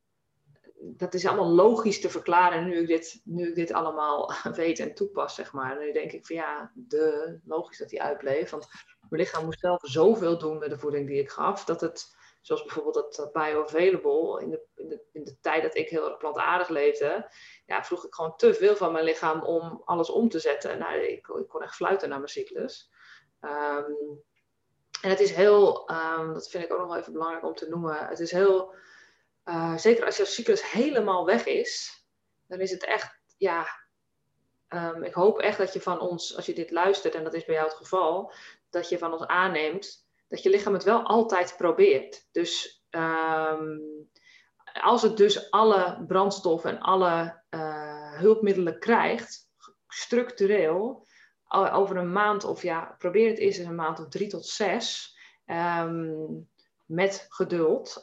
dat 0.80 1.14
is 1.14 1.26
allemaal 1.26 1.50
logisch 1.50 2.00
te 2.00 2.10
verklaren 2.10 2.64
nu 2.64 2.76
ik 2.80 2.86
dit, 2.86 3.20
nu 3.24 3.48
ik 3.48 3.54
dit 3.54 3.72
allemaal 3.72 4.32
weet 4.54 4.78
en 4.78 4.94
toepas, 4.94 5.34
zeg 5.34 5.52
maar. 5.52 5.78
Nu 5.78 5.92
denk 5.92 6.12
ik 6.12 6.26
van 6.26 6.36
ja, 6.36 6.72
de, 6.74 7.38
logisch 7.44 7.78
dat 7.78 7.88
die 7.88 8.02
uitbleef. 8.02 8.50
Want 8.50 8.68
mijn 9.08 9.22
lichaam 9.22 9.44
moest 9.44 9.60
zelf 9.60 9.80
zoveel 9.82 10.38
doen 10.38 10.58
met 10.58 10.70
de 10.70 10.78
voeding 10.78 11.06
die 11.06 11.20
ik 11.20 11.30
gaf, 11.30 11.64
dat 11.64 11.80
het, 11.80 12.16
zoals 12.40 12.62
bijvoorbeeld 12.62 13.16
dat 13.16 13.32
bioavailable, 13.32 14.42
in 14.42 14.50
de, 14.50 14.66
in, 14.74 14.88
de, 14.88 15.02
in 15.12 15.24
de 15.24 15.38
tijd 15.40 15.62
dat 15.62 15.76
ik 15.76 15.88
heel 15.88 16.08
erg 16.08 16.16
plantaardig 16.16 16.68
leefde, 16.68 17.30
ja, 17.66 17.84
vroeg 17.84 18.04
ik 18.04 18.14
gewoon 18.14 18.36
te 18.36 18.54
veel 18.54 18.76
van 18.76 18.92
mijn 18.92 19.04
lichaam 19.04 19.42
om 19.42 19.82
alles 19.84 20.10
om 20.10 20.28
te 20.28 20.38
zetten. 20.38 20.78
Nou, 20.78 21.00
ik, 21.00 21.28
ik 21.28 21.48
kon 21.48 21.62
echt 21.62 21.74
fluiten 21.74 22.08
naar 22.08 22.18
mijn 22.18 22.30
cyclus. 22.30 22.90
Um, 23.40 24.22
en 25.02 25.10
het 25.10 25.20
is 25.20 25.30
heel, 25.30 25.90
um, 25.90 26.34
dat 26.34 26.50
vind 26.50 26.64
ik 26.64 26.72
ook 26.72 26.78
nog 26.78 26.88
wel 26.88 26.96
even 26.96 27.12
belangrijk 27.12 27.44
om 27.44 27.54
te 27.54 27.68
noemen, 27.68 28.06
het 28.06 28.20
is 28.20 28.30
heel 28.30 28.74
uh, 29.44 29.76
zeker 29.76 30.04
als 30.04 30.16
jouw 30.16 30.26
cyclus 30.26 30.70
helemaal 30.70 31.24
weg 31.24 31.46
is, 31.46 32.04
dan 32.46 32.60
is 32.60 32.70
het 32.70 32.84
echt, 32.84 33.20
ja, 33.36 33.66
um, 34.68 35.02
ik 35.02 35.14
hoop 35.14 35.38
echt 35.38 35.58
dat 35.58 35.72
je 35.72 35.80
van 35.80 36.00
ons, 36.00 36.36
als 36.36 36.46
je 36.46 36.54
dit 36.54 36.70
luistert, 36.70 37.14
en 37.14 37.24
dat 37.24 37.34
is 37.34 37.44
bij 37.44 37.54
jou 37.54 37.68
het 37.68 37.76
geval, 37.76 38.32
dat 38.70 38.88
je 38.88 38.98
van 38.98 39.12
ons 39.12 39.26
aanneemt 39.26 40.06
dat 40.28 40.42
je 40.42 40.50
lichaam 40.50 40.72
het 40.72 40.84
wel 40.84 41.02
altijd 41.02 41.54
probeert. 41.56 42.28
Dus 42.32 42.82
um, 42.90 43.80
als 44.72 45.02
het 45.02 45.16
dus 45.16 45.50
alle 45.50 46.04
brandstoffen 46.06 46.70
en 46.70 46.80
alle 46.80 47.42
uh, 47.50 48.18
hulpmiddelen 48.18 48.78
krijgt, 48.78 49.48
structureel, 49.88 51.06
over 51.48 51.96
een 51.96 52.12
maand 52.12 52.44
of 52.44 52.62
ja, 52.62 52.94
probeer 52.98 53.28
het 53.28 53.38
eerst 53.38 53.58
eens 53.58 53.68
een 53.68 53.74
maand 53.74 54.00
of 54.00 54.08
drie 54.08 54.28
tot 54.28 54.46
zes. 54.46 55.16
Um, 55.46 56.48
met 56.86 57.26
geduld, 57.28 58.02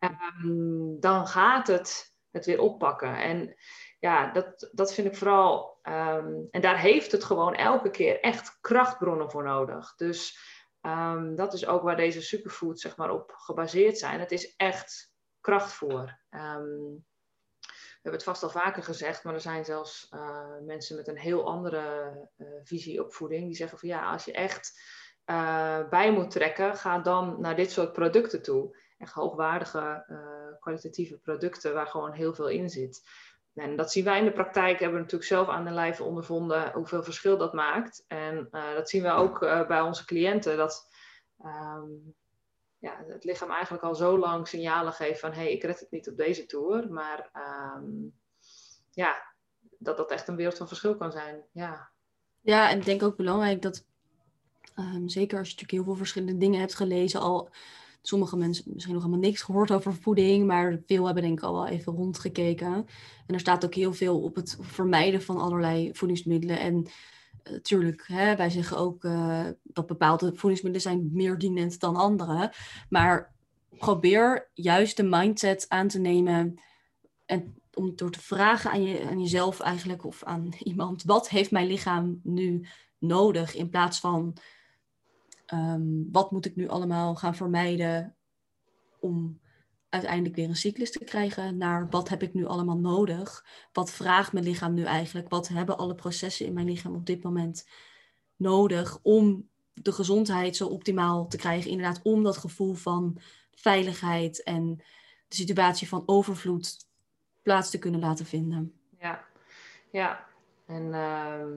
um, 0.00 1.00
dan 1.00 1.26
gaat 1.26 1.66
het 1.66 2.16
het 2.30 2.46
weer 2.46 2.60
oppakken. 2.60 3.16
En 3.16 3.54
ja, 3.98 4.32
dat, 4.32 4.70
dat 4.72 4.94
vind 4.94 5.06
ik 5.06 5.16
vooral. 5.16 5.78
Um, 5.82 6.48
en 6.50 6.60
daar 6.60 6.78
heeft 6.78 7.12
het 7.12 7.24
gewoon 7.24 7.54
elke 7.54 7.90
keer 7.90 8.20
echt 8.20 8.58
krachtbronnen 8.60 9.30
voor 9.30 9.42
nodig. 9.42 9.94
Dus 9.94 10.38
um, 10.82 11.34
dat 11.34 11.52
is 11.52 11.66
ook 11.66 11.82
waar 11.82 11.96
deze 11.96 12.22
superfoods 12.22 12.82
zeg 12.82 12.96
maar, 12.96 13.10
op 13.10 13.32
gebaseerd 13.34 13.98
zijn. 13.98 14.20
Het 14.20 14.32
is 14.32 14.56
echt 14.56 15.12
krachtvoer. 15.40 16.20
we 16.28 17.00
hebben 18.08 18.26
het 18.26 18.38
vast 18.38 18.42
al 18.42 18.60
vaker 18.62 18.82
gezegd, 18.82 19.24
maar 19.24 19.34
er 19.34 19.40
zijn 19.40 19.64
zelfs 19.64 20.08
uh, 20.14 20.58
mensen 20.62 20.96
met 20.96 21.08
een 21.08 21.18
heel 21.18 21.46
andere 21.46 22.12
uh, 22.38 22.48
visie 22.64 23.04
op 23.04 23.14
voeding. 23.14 23.44
Die 23.44 23.56
zeggen 23.56 23.78
van 23.78 23.88
ja, 23.88 24.12
als 24.12 24.24
je 24.24 24.32
echt 24.32 24.80
uh, 25.26 25.88
bij 25.88 26.12
moet 26.12 26.30
trekken, 26.30 26.76
ga 26.76 26.98
dan 26.98 27.40
naar 27.40 27.56
dit 27.56 27.70
soort 27.70 27.92
producten 27.92 28.42
toe. 28.42 28.76
Echt 28.98 29.12
hoogwaardige, 29.12 30.04
kwalitatieve 30.60 31.18
producten 31.18 31.74
waar 31.74 31.86
gewoon 31.86 32.12
heel 32.12 32.34
veel 32.34 32.48
in 32.48 32.68
zit. 32.68 33.02
En 33.54 33.76
dat 33.76 33.92
zien 33.92 34.04
wij 34.04 34.18
in 34.18 34.24
de 34.24 34.32
praktijk, 34.32 34.78
hebben 34.78 34.96
we 34.96 35.02
natuurlijk 35.02 35.30
zelf 35.30 35.48
aan 35.48 35.64
de 35.64 35.70
lijve 35.70 36.02
ondervonden 36.02 36.72
hoeveel 36.72 37.02
verschil 37.02 37.36
dat 37.38 37.52
maakt. 37.52 38.04
En 38.06 38.48
dat 38.50 38.88
zien 38.88 39.02
we 39.02 39.10
ook 39.10 39.38
bij 39.68 39.80
onze 39.80 40.04
cliënten, 40.04 40.56
dat 40.56 40.88
um, 41.44 42.14
ja, 42.78 43.04
het 43.08 43.24
lichaam 43.24 43.50
eigenlijk 43.50 43.82
al 43.82 43.94
zo 43.94 44.18
lang 44.18 44.48
signalen 44.48 44.92
geeft 44.92 45.20
van 45.20 45.32
hé, 45.32 45.40
hey, 45.40 45.52
ik 45.52 45.62
red 45.62 45.80
het 45.80 45.90
niet 45.90 46.08
op 46.08 46.16
deze 46.16 46.46
tour. 46.46 46.92
Maar 46.92 47.30
um, 47.76 48.12
ja, 48.90 49.34
dat 49.78 49.96
dat 49.96 50.10
echt 50.10 50.28
een 50.28 50.36
wereld 50.36 50.56
van 50.56 50.68
verschil 50.68 50.96
kan 50.96 51.12
zijn. 51.12 51.44
Ja, 51.52 51.90
ja 52.40 52.70
en 52.70 52.78
ik 52.78 52.84
denk 52.84 53.02
ook 53.02 53.16
belangrijk 53.16 53.62
dat 53.62 53.86
Ehm, 54.78 55.08
zeker 55.08 55.38
als 55.38 55.48
je 55.48 55.54
natuurlijk 55.54 55.70
heel 55.70 55.84
veel 55.84 55.96
verschillende 55.96 56.38
dingen 56.38 56.60
hebt 56.60 56.74
gelezen. 56.74 57.20
Al 57.20 57.50
sommige 58.02 58.36
mensen 58.36 58.64
misschien 58.66 58.94
nog 58.94 59.02
helemaal 59.02 59.28
niks 59.28 59.42
gehoord 59.42 59.70
over 59.72 59.94
voeding, 59.94 60.46
maar 60.46 60.80
veel 60.86 61.04
hebben 61.04 61.22
denk 61.22 61.38
ik 61.38 61.44
al 61.44 61.52
wel 61.52 61.66
even 61.66 61.92
rondgekeken. 61.92 62.74
En 63.26 63.34
er 63.34 63.40
staat 63.40 63.64
ook 63.64 63.74
heel 63.74 63.92
veel 63.92 64.20
op 64.22 64.34
het 64.34 64.56
vermijden 64.60 65.22
van 65.22 65.36
allerlei 65.36 65.90
voedingsmiddelen. 65.94 66.58
En 66.58 66.86
natuurlijk, 67.50 68.08
uh, 68.08 68.32
wij 68.32 68.50
zeggen 68.50 68.76
ook 68.76 69.04
uh, 69.04 69.46
dat 69.62 69.86
bepaalde 69.86 70.34
voedingsmiddelen 70.34 70.80
zijn 70.80 71.10
meer 71.12 71.38
dienend 71.38 71.80
dan 71.80 71.96
andere. 71.96 72.52
Maar 72.88 73.34
probeer 73.78 74.50
juist 74.54 74.96
de 74.96 75.02
mindset 75.02 75.64
aan 75.68 75.88
te 75.88 75.98
nemen 75.98 76.60
en 77.26 77.56
om 77.74 77.96
door 77.96 78.10
te 78.10 78.20
vragen 78.20 78.70
aan, 78.70 78.82
je, 78.82 79.06
aan 79.08 79.20
jezelf 79.20 79.60
eigenlijk 79.60 80.04
of 80.04 80.24
aan 80.24 80.48
iemand, 80.58 81.02
wat 81.02 81.28
heeft 81.28 81.50
mijn 81.50 81.66
lichaam 81.66 82.20
nu 82.22 82.66
nodig 82.98 83.54
in 83.54 83.68
plaats 83.68 84.00
van 84.00 84.38
Ehm, 85.48 86.10
wat 86.12 86.30
moet 86.30 86.46
ik 86.46 86.56
nu 86.56 86.68
allemaal 86.68 87.14
gaan 87.14 87.34
vermijden 87.34 88.16
om 89.00 89.40
uiteindelijk 89.88 90.36
weer 90.36 90.48
een 90.48 90.56
cyclus 90.56 90.90
te 90.90 91.04
krijgen 91.04 91.56
naar 91.56 91.88
wat 91.90 92.08
heb 92.08 92.22
ik 92.22 92.34
nu 92.34 92.46
allemaal 92.46 92.78
nodig? 92.78 93.44
Wat 93.72 93.90
vraagt 93.90 94.32
mijn 94.32 94.44
lichaam 94.44 94.74
nu 94.74 94.84
eigenlijk? 94.84 95.28
Wat 95.28 95.48
hebben 95.48 95.78
alle 95.78 95.94
processen 95.94 96.46
in 96.46 96.52
mijn 96.52 96.66
lichaam 96.66 96.94
op 96.94 97.06
dit 97.06 97.22
moment 97.22 97.68
nodig 98.36 98.98
om 99.02 99.48
de 99.72 99.92
gezondheid 99.92 100.56
zo 100.56 100.66
optimaal 100.66 101.28
te 101.28 101.36
krijgen? 101.36 101.70
Inderdaad, 101.70 102.00
om 102.02 102.22
dat 102.22 102.36
gevoel 102.36 102.74
van 102.74 103.18
veiligheid 103.54 104.42
en 104.42 104.76
de 105.28 105.36
situatie 105.36 105.88
van 105.88 106.02
overvloed 106.06 106.86
plaats 107.42 107.70
te 107.70 107.78
kunnen 107.78 108.00
laten 108.00 108.26
vinden. 108.26 108.72
Ja, 109.00 109.24
ja. 109.90 110.26
En 110.66 110.94
ehm, 110.94 111.52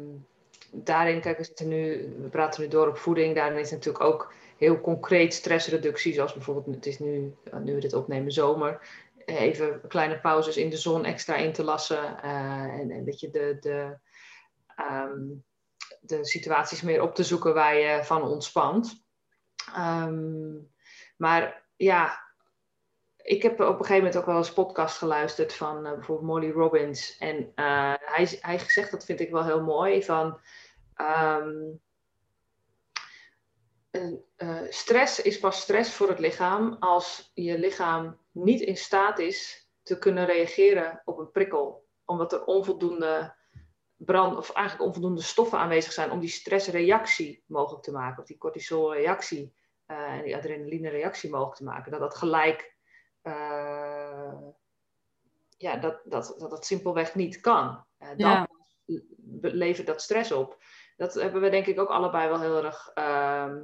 daarin, 0.71 1.21
kijk, 1.21 1.37
we, 1.37 1.63
nu, 1.65 2.13
we 2.21 2.27
praten 2.27 2.61
nu 2.61 2.67
door 2.67 2.87
op 2.87 2.97
voeding. 2.97 3.35
Daarin 3.35 3.59
is 3.59 3.71
natuurlijk 3.71 4.03
ook 4.03 4.33
heel 4.61 4.81
concreet 4.81 5.33
stressreductie, 5.33 6.13
zoals 6.13 6.33
bijvoorbeeld, 6.33 6.75
het 6.75 6.85
is 6.85 6.99
nu, 6.99 7.35
nu 7.63 7.73
we 7.73 7.79
dit 7.79 7.93
opnemen, 7.93 8.31
zomer. 8.31 8.87
even 9.25 9.81
kleine 9.87 10.19
pauzes 10.19 10.57
in 10.57 10.69
de 10.69 10.77
zon 10.77 11.05
extra 11.05 11.35
in 11.35 11.53
te 11.53 11.63
lassen. 11.63 12.21
en 12.21 12.91
een 12.91 13.03
beetje 13.03 13.29
de, 13.29 13.57
de, 13.59 13.97
ehm, 14.75 15.19
de 15.99 16.25
situaties 16.25 16.81
meer 16.81 17.01
op 17.01 17.15
te 17.15 17.23
zoeken 17.23 17.53
waar 17.53 17.75
je 17.75 18.03
van 18.03 18.23
ontspant. 18.23 19.03
Ehm, 19.75 20.53
maar 21.17 21.65
ja, 21.75 22.29
ik 23.23 23.41
heb 23.41 23.59
op 23.59 23.67
een 23.67 23.75
gegeven 23.75 23.95
moment 23.95 24.17
ook 24.17 24.25
wel 24.25 24.37
eens 24.37 24.53
podcast 24.53 24.97
geluisterd 24.97 25.53
van 25.53 25.85
uh, 25.85 25.93
bijvoorbeeld 25.93 26.27
Molly 26.27 26.51
Robbins. 26.51 27.17
En 27.17 27.37
uh, 27.37 27.93
hij, 27.99 28.37
hij 28.41 28.59
gezegd, 28.59 28.91
dat 28.91 29.05
vind 29.05 29.19
ik 29.19 29.31
wel 29.31 29.45
heel 29.45 29.63
mooi, 29.63 30.03
van 30.03 30.39
um, 30.97 31.81
uh, 33.91 34.61
stress 34.69 35.21
is 35.21 35.39
pas 35.39 35.61
stress 35.61 35.93
voor 35.93 36.09
het 36.09 36.19
lichaam 36.19 36.75
als 36.79 37.31
je 37.33 37.59
lichaam 37.59 38.19
niet 38.31 38.61
in 38.61 38.77
staat 38.77 39.19
is 39.19 39.69
te 39.83 39.97
kunnen 39.97 40.25
reageren 40.25 41.01
op 41.05 41.17
een 41.17 41.31
prikkel. 41.31 41.87
Omdat 42.05 42.33
er 42.33 42.45
onvoldoende 42.45 43.35
brand, 43.95 44.37
of 44.37 44.51
eigenlijk 44.51 44.87
onvoldoende 44.87 45.21
stoffen 45.21 45.59
aanwezig 45.59 45.91
zijn 45.91 46.11
om 46.11 46.19
die 46.19 46.29
stressreactie 46.29 47.43
mogelijk 47.47 47.83
te 47.83 47.91
maken. 47.91 48.21
Of 48.21 48.27
die 48.27 48.37
cortisolreactie 48.37 49.53
en 49.85 50.23
die 50.23 50.35
adrenaline 50.35 50.89
reactie 50.89 51.29
mogelijk 51.29 51.55
te 51.55 51.63
maken. 51.63 51.91
Dat 51.91 51.99
dat 51.99 52.15
gelijk 52.15 52.75
uh, 53.23 54.33
ja, 55.57 55.75
dat, 55.75 56.01
dat, 56.03 56.35
dat 56.37 56.49
dat 56.49 56.65
simpelweg 56.65 57.15
niet 57.15 57.39
kan. 57.39 57.85
Dan 58.17 58.47
levert 59.41 59.87
dat 59.87 60.01
stress 60.01 60.31
op. 60.31 60.63
Dat 60.97 61.13
hebben 61.13 61.41
we 61.41 61.49
denk 61.49 61.65
ik 61.65 61.79
ook 61.79 61.89
allebei 61.89 62.29
wel 62.29 62.39
heel 62.39 62.63
erg 62.63 62.91
uh, 62.95 63.55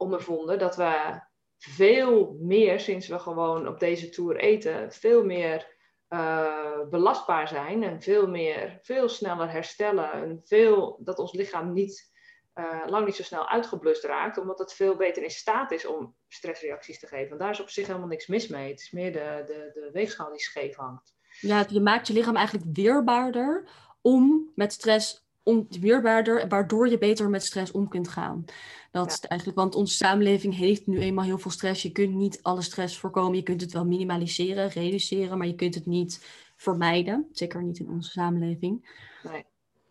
ondervonden. 0.00 0.58
Dat 0.58 0.76
we 0.76 1.20
veel 1.58 2.36
meer, 2.40 2.80
sinds 2.80 3.08
we 3.08 3.18
gewoon 3.18 3.68
op 3.68 3.80
deze 3.80 4.08
tour 4.08 4.36
eten, 4.36 4.92
veel 4.92 5.24
meer 5.24 5.78
uh, 6.08 6.88
belastbaar 6.90 7.48
zijn 7.48 7.82
en 7.82 8.02
veel 8.02 8.28
meer, 8.28 8.78
veel 8.82 9.08
sneller 9.08 9.50
herstellen. 9.50 10.12
En 10.12 10.40
veel, 10.44 10.98
dat 11.00 11.18
ons 11.18 11.32
lichaam 11.32 11.72
niet 11.72 12.10
uh, 12.54 12.82
lang 12.86 13.06
niet 13.06 13.14
zo 13.14 13.22
snel 13.22 13.48
uitgeblust 13.48 14.04
raakt, 14.04 14.38
omdat 14.38 14.58
het 14.58 14.72
veel 14.72 14.96
beter 14.96 15.22
in 15.22 15.30
staat 15.30 15.70
is 15.70 15.86
om 15.86 16.16
stressreacties 16.28 16.98
te 16.98 17.06
geven. 17.06 17.28
Want 17.28 17.40
daar 17.40 17.50
is 17.50 17.60
op 17.60 17.70
zich 17.70 17.86
helemaal 17.86 18.08
niks 18.08 18.26
mis 18.26 18.48
mee. 18.48 18.70
Het 18.70 18.80
is 18.80 18.90
meer 18.90 19.12
de, 19.12 19.44
de, 19.46 19.70
de 19.74 19.90
weegschaal 19.92 20.30
die 20.30 20.40
scheef 20.40 20.76
hangt. 20.76 21.14
Ja, 21.40 21.64
je 21.68 21.80
maakt 21.80 22.06
je 22.06 22.12
lichaam 22.12 22.36
eigenlijk 22.36 22.76
weerbaarder 22.76 23.68
om 24.00 24.52
met 24.54 24.72
stress 24.72 25.29
om, 25.42 25.66
weerbaarder, 25.80 26.48
waardoor 26.48 26.88
je 26.88 26.98
beter 26.98 27.30
met 27.30 27.44
stress 27.44 27.72
om 27.72 27.88
kunt 27.88 28.08
gaan. 28.08 28.44
Dat 28.90 29.10
is 29.10 29.20
eigenlijk, 29.20 29.58
want 29.58 29.74
onze 29.74 29.94
samenleving 29.94 30.56
heeft 30.56 30.86
nu 30.86 30.98
eenmaal 30.98 31.24
heel 31.24 31.38
veel 31.38 31.50
stress. 31.50 31.82
Je 31.82 31.92
kunt 31.92 32.14
niet 32.14 32.42
alle 32.42 32.62
stress 32.62 32.98
voorkomen. 32.98 33.36
Je 33.36 33.42
kunt 33.42 33.60
het 33.60 33.72
wel 33.72 33.84
minimaliseren, 33.84 34.68
reduceren, 34.68 35.38
maar 35.38 35.46
je 35.46 35.54
kunt 35.54 35.74
het 35.74 35.86
niet 35.86 36.26
vermijden. 36.56 37.28
Zeker 37.32 37.62
niet 37.62 37.78
in 37.78 37.88
onze 37.88 38.10
samenleving. 38.10 38.88
Nee. 39.22 39.44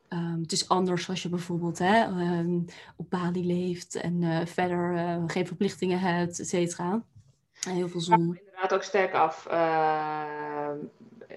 Um, 0.10 0.42
het 0.42 0.52
is 0.52 0.70
anders 0.70 1.10
als 1.10 1.24
je 1.24 1.30
bijvoorbeeld 1.30 1.78
hè, 1.78 2.06
um, 2.40 2.66
op 2.96 3.10
Bali 3.10 3.46
leeft 3.46 3.96
en 3.96 4.22
uh, 4.22 4.46
verder 4.46 4.94
uh, 4.94 5.24
geen 5.28 5.48
verplichtingen 5.48 6.00
hebt, 6.00 6.40
et 6.40 6.48
cetera. 6.48 7.04
Heel 7.60 7.90
veel 7.90 8.02
zon. 8.02 8.28
Ja, 8.28 8.40
inderdaad 8.40 8.74
ook 8.74 8.84
sterk 8.84 9.14
af. 9.14 9.48
Uh, 9.52 10.39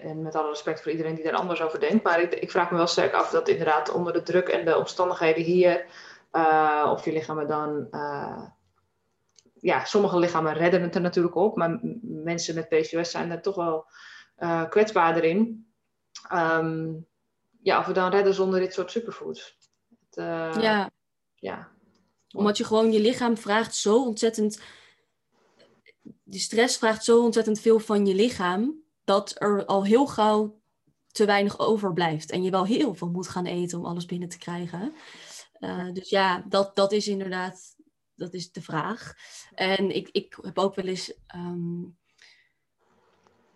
en 0.03 0.23
met 0.23 0.35
alle 0.35 0.49
respect 0.49 0.83
voor 0.83 0.91
iedereen 0.91 1.15
die 1.15 1.25
er 1.25 1.35
anders 1.35 1.62
over 1.62 1.81
denkt. 1.81 2.05
Maar 2.05 2.21
ik, 2.21 2.35
ik, 2.35 2.51
vraag 2.51 2.71
me 2.71 2.77
wel 2.77 2.87
sterk 2.87 3.12
af 3.12 3.31
dat 3.31 3.49
inderdaad 3.49 3.93
onder 3.93 4.12
de 4.12 4.23
druk 4.23 4.49
en 4.49 4.65
de 4.65 4.77
omstandigheden 4.79 5.43
hier, 5.43 5.87
of 6.85 7.05
je 7.05 7.12
lichamen 7.12 7.49
dan. 7.49 7.88
ja, 9.55 9.85
sommige 9.85 10.19
lichamen 10.19 10.55
redden 10.55 10.83
het 10.83 10.95
er 10.95 11.01
natuurlijk 11.01 11.35
op, 11.35 11.57
maar 11.57 11.81
mensen 12.03 12.55
met 12.55 12.69
PCOS 12.69 13.11
zijn 13.11 13.31
er 13.31 13.43
toch 13.43 13.55
wel 13.55 13.87
kwetsbaarder 14.69 15.25
in. 15.25 15.67
Um, 16.33 17.07
ja, 17.62 17.79
of 17.79 17.87
we 17.87 17.93
dan 17.93 18.11
redden 18.11 18.35
zonder 18.35 18.61
dit 18.61 18.73
soort 18.73 18.91
superfoods. 18.91 19.57
Het, 19.88 20.17
uh, 20.17 20.62
ja. 20.62 20.91
ja. 21.35 21.69
Omdat 22.31 22.57
je 22.57 22.65
gewoon 22.65 22.93
je 22.93 23.01
lichaam 23.01 23.37
vraagt 23.37 23.75
zo 23.75 24.05
ontzettend. 24.05 24.61
De 26.23 26.38
stress 26.38 26.79
vraagt 26.79 27.05
zo 27.05 27.23
ontzettend 27.23 27.61
veel 27.61 27.79
van 27.79 28.07
je 28.07 28.15
lichaam. 28.15 28.82
Dat 29.12 29.35
er 29.38 29.64
al 29.64 29.85
heel 29.85 30.07
gauw 30.07 30.61
te 31.07 31.25
weinig 31.25 31.59
overblijft. 31.59 32.31
En 32.31 32.42
je 32.42 32.51
wel 32.51 32.64
heel 32.64 32.94
veel 32.94 33.11
moet 33.11 33.29
gaan 33.29 33.46
eten 33.46 33.79
om 33.79 33.85
alles 33.85 34.07
binnen 34.07 34.29
te 34.29 34.38
krijgen. 34.38 34.94
Uh, 35.61 35.92
dus 35.92 36.09
ja, 36.09 36.44
dat, 36.48 36.77
dat 36.77 36.92
is 36.92 37.09
inderdaad 37.09 37.77
dat 38.14 38.35
is 38.35 38.53
de 38.53 38.62
vraag. 38.62 39.14
En 39.55 39.94
ik, 39.94 40.09
ik 40.12 40.38
heb 40.42 40.59
ook 40.59 40.75
wel 40.75 40.85
eens 40.85 41.14
um, 41.35 41.96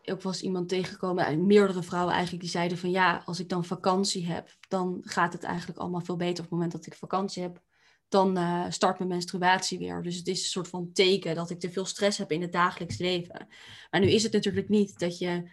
ook 0.05 0.23
was 0.23 0.43
iemand 0.43 0.69
tegengekomen, 0.69 1.47
meerdere 1.47 1.83
vrouwen 1.83 2.13
eigenlijk, 2.13 2.43
die 2.43 2.53
zeiden 2.53 2.79
van 2.79 2.91
ja, 2.91 3.23
als 3.25 3.41
ik 3.41 3.49
dan 3.49 3.65
vakantie 3.65 4.27
heb, 4.27 4.57
dan 4.69 5.01
gaat 5.05 5.33
het 5.33 5.43
eigenlijk 5.43 5.79
allemaal 5.79 6.01
veel 6.01 6.17
beter. 6.17 6.37
Op 6.45 6.51
het 6.51 6.51
moment 6.51 6.73
dat 6.73 6.87
ik 6.87 6.95
vakantie 6.95 7.43
heb, 7.43 7.63
dan 8.09 8.39
uh, 8.39 8.65
start 8.69 8.99
mijn 8.99 9.11
menstruatie 9.11 9.79
weer. 9.79 10.03
Dus 10.03 10.17
het 10.17 10.27
is 10.27 10.41
een 10.41 10.49
soort 10.49 10.69
van 10.69 10.93
teken 10.93 11.35
dat 11.35 11.51
ik 11.51 11.61
te 11.61 11.71
veel 11.71 11.85
stress 11.85 12.19
heb 12.19 12.33
in 12.33 12.43
het 12.43 12.53
dagelijks 12.53 12.99
leven. 12.99 13.47
Maar 13.91 14.01
nu 14.01 14.11
is 14.11 14.23
het 14.23 14.33
natuurlijk 14.33 14.69
niet 14.69 14.99
dat 14.99 15.19
je 15.19 15.51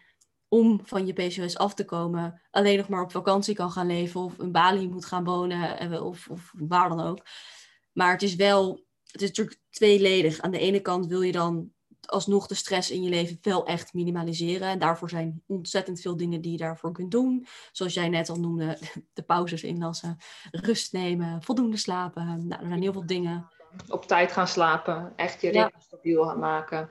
om 0.47 0.79
van 0.83 1.05
je 1.05 1.13
PCOS 1.13 1.57
af 1.57 1.73
te 1.73 1.85
komen, 1.85 2.41
alleen 2.51 2.77
nog 2.77 2.87
maar 2.87 3.03
op 3.03 3.11
vakantie 3.11 3.55
kan 3.55 3.71
gaan 3.71 3.87
leven 3.87 4.21
of 4.21 4.39
in 4.39 4.51
Bali 4.51 4.89
moet 4.89 5.05
gaan 5.05 5.23
wonen 5.23 5.79
eh, 5.79 6.05
of, 6.05 6.27
of 6.29 6.53
waar 6.55 6.89
dan 6.89 7.01
ook. 7.01 7.25
Maar 7.93 8.11
het 8.11 8.21
is 8.21 8.35
wel, 8.35 8.85
het 9.05 9.21
is 9.21 9.27
natuurlijk 9.27 9.59
tweeledig. 9.69 10.39
Aan 10.39 10.51
de 10.51 10.59
ene 10.59 10.79
kant 10.79 11.05
wil 11.05 11.21
je 11.21 11.31
dan 11.31 11.72
alsnog 12.05 12.47
de 12.47 12.55
stress 12.55 12.91
in 12.91 13.03
je 13.03 13.09
leven 13.09 13.37
wel 13.41 13.65
echt 13.65 13.93
minimaliseren. 13.93 14.67
En 14.67 14.79
daarvoor 14.79 15.09
zijn 15.09 15.43
ontzettend 15.47 16.01
veel 16.01 16.17
dingen 16.17 16.41
die 16.41 16.51
je 16.51 16.57
daarvoor 16.57 16.91
kunt 16.91 17.11
doen. 17.11 17.45
Zoals 17.71 17.93
jij 17.93 18.09
net 18.09 18.29
al 18.29 18.39
noemde, 18.39 18.77
de 19.13 19.23
pauzes 19.23 19.63
inlassen, 19.63 20.17
rust 20.51 20.93
nemen, 20.93 21.43
voldoende 21.43 21.77
slapen. 21.77 22.47
Nou, 22.47 22.61
er 22.61 22.67
zijn 22.67 22.81
heel 22.81 22.93
veel 22.93 23.05
dingen. 23.05 23.47
Op 23.87 24.05
tijd 24.05 24.31
gaan 24.31 24.47
slapen, 24.47 25.13
echt 25.15 25.41
je 25.41 25.49
ritme 25.49 25.81
stabiel 25.81 26.23
gaan 26.23 26.39
maken. 26.39 26.89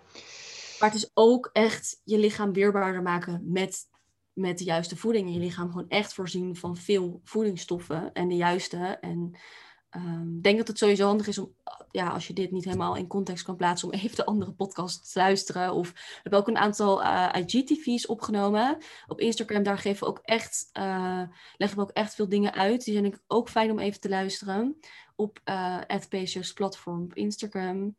Maar 0.78 0.90
het 0.90 0.98
is 0.98 1.10
ook 1.14 1.50
echt 1.52 2.00
je 2.04 2.18
lichaam 2.18 2.52
weerbaarder 2.52 3.02
maken 3.02 3.42
met, 3.44 3.88
met 4.32 4.58
de 4.58 4.64
juiste 4.64 4.96
voeding. 4.96 5.26
En 5.26 5.32
je 5.32 5.38
lichaam 5.38 5.70
gewoon 5.70 5.88
echt 5.88 6.14
voorzien 6.14 6.56
van 6.56 6.76
veel 6.76 7.20
voedingsstoffen 7.24 8.12
en 8.12 8.28
de 8.28 8.36
juiste. 8.36 8.98
En 9.00 9.36
Ehm, 9.92 10.36
ik 10.36 10.42
denk 10.42 10.58
dat 10.58 10.68
het 10.68 10.78
sowieso 10.78 11.06
handig 11.06 11.26
is 11.26 11.38
om, 11.38 11.54
ja, 11.90 12.08
als 12.08 12.26
je 12.26 12.32
dit 12.32 12.50
niet 12.50 12.64
helemaal 12.64 12.96
in 12.96 13.06
context 13.06 13.44
kan 13.44 13.56
plaatsen, 13.56 13.88
om 13.88 13.94
even 13.94 14.16
de 14.16 14.24
andere 14.24 14.52
podcast 14.52 15.12
te 15.12 15.18
luisteren. 15.18 15.72
Of 15.74 15.92
we 15.92 16.20
hebben 16.22 16.40
ook 16.40 16.48
een 16.48 16.56
aantal 16.56 17.02
eh, 17.02 17.42
IGTV's 17.42 18.06
opgenomen. 18.06 18.78
Op 19.06 19.20
Instagram, 19.20 19.62
daar 19.62 19.78
geven 19.78 20.00
we 20.00 20.06
ook 20.06 20.20
echt, 20.24 20.70
uh, 20.78 21.22
leggen 21.56 21.78
we 21.78 21.84
ook 21.84 21.90
echt 21.90 22.14
veel 22.14 22.28
dingen 22.28 22.52
uit. 22.52 22.84
Die 22.84 22.94
zijn 22.94 23.20
ook 23.26 23.48
fijn 23.48 23.70
om 23.70 23.78
even 23.78 24.00
te 24.00 24.08
luisteren. 24.08 24.78
Op 25.16 25.40
uh, 25.44 25.80
platform 26.54 27.02
op 27.02 27.14
Instagram. 27.14 27.96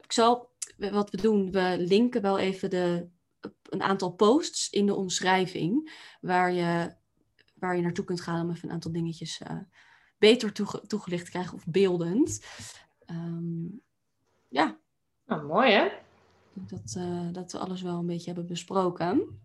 Ik 0.00 0.12
zal, 0.12 0.50
wat 0.76 1.10
we 1.10 1.16
doen, 1.16 1.50
we 1.50 1.76
linken 1.78 2.22
wel 2.22 2.38
even 2.38 2.70
de, 2.70 3.08
een 3.62 3.82
aantal 3.82 4.10
posts 4.10 4.70
in 4.70 4.86
de 4.86 4.94
omschrijving. 4.94 5.98
Waar 6.20 6.52
je, 6.52 6.94
waar 7.54 7.76
je 7.76 7.82
naartoe 7.82 8.04
kunt 8.04 8.20
gaan 8.20 8.42
om 8.42 8.50
even 8.50 8.68
een 8.68 8.74
aantal 8.74 8.92
dingetjes 8.92 9.40
beter 10.18 10.52
toegelicht 10.86 11.28
krijgen 11.28 11.54
of 11.54 11.64
beeldend. 11.66 12.44
Ehm, 13.06 13.64
ja. 14.48 14.76
Nou, 15.26 15.42
mooi 15.42 15.72
hè? 15.72 15.88
Dat, 16.52 16.94
uh, 16.98 17.32
dat 17.32 17.52
we 17.52 17.58
alles 17.58 17.82
wel 17.82 17.98
een 17.98 18.06
beetje 18.06 18.26
hebben 18.26 18.46
besproken. 18.46 19.40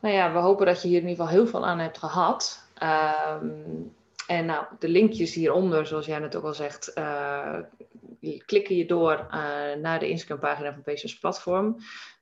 Nou 0.00 0.14
ja, 0.14 0.32
we 0.32 0.38
hopen 0.38 0.66
dat 0.66 0.82
je 0.82 0.88
hier 0.88 1.00
in 1.02 1.08
ieder 1.08 1.24
geval 1.24 1.38
heel 1.38 1.50
veel 1.50 1.66
aan 1.66 1.78
hebt 1.78 1.98
gehad. 1.98 2.68
Um, 2.82 3.94
en 4.26 4.46
nou, 4.46 4.64
de 4.78 4.88
linkjes 4.88 5.34
hieronder, 5.34 5.86
zoals 5.86 6.06
jij 6.06 6.18
net 6.18 6.36
ook 6.36 6.44
al 6.44 6.54
zegt, 6.54 6.92
uh, 6.94 7.58
klikken 8.44 8.76
je 8.76 8.86
door 8.86 9.12
uh, 9.12 9.36
naar 9.80 9.98
de 9.98 10.08
Instagram-pagina 10.08 10.72
van 10.72 10.94
PCS 10.94 11.18
Platform. 11.18 11.66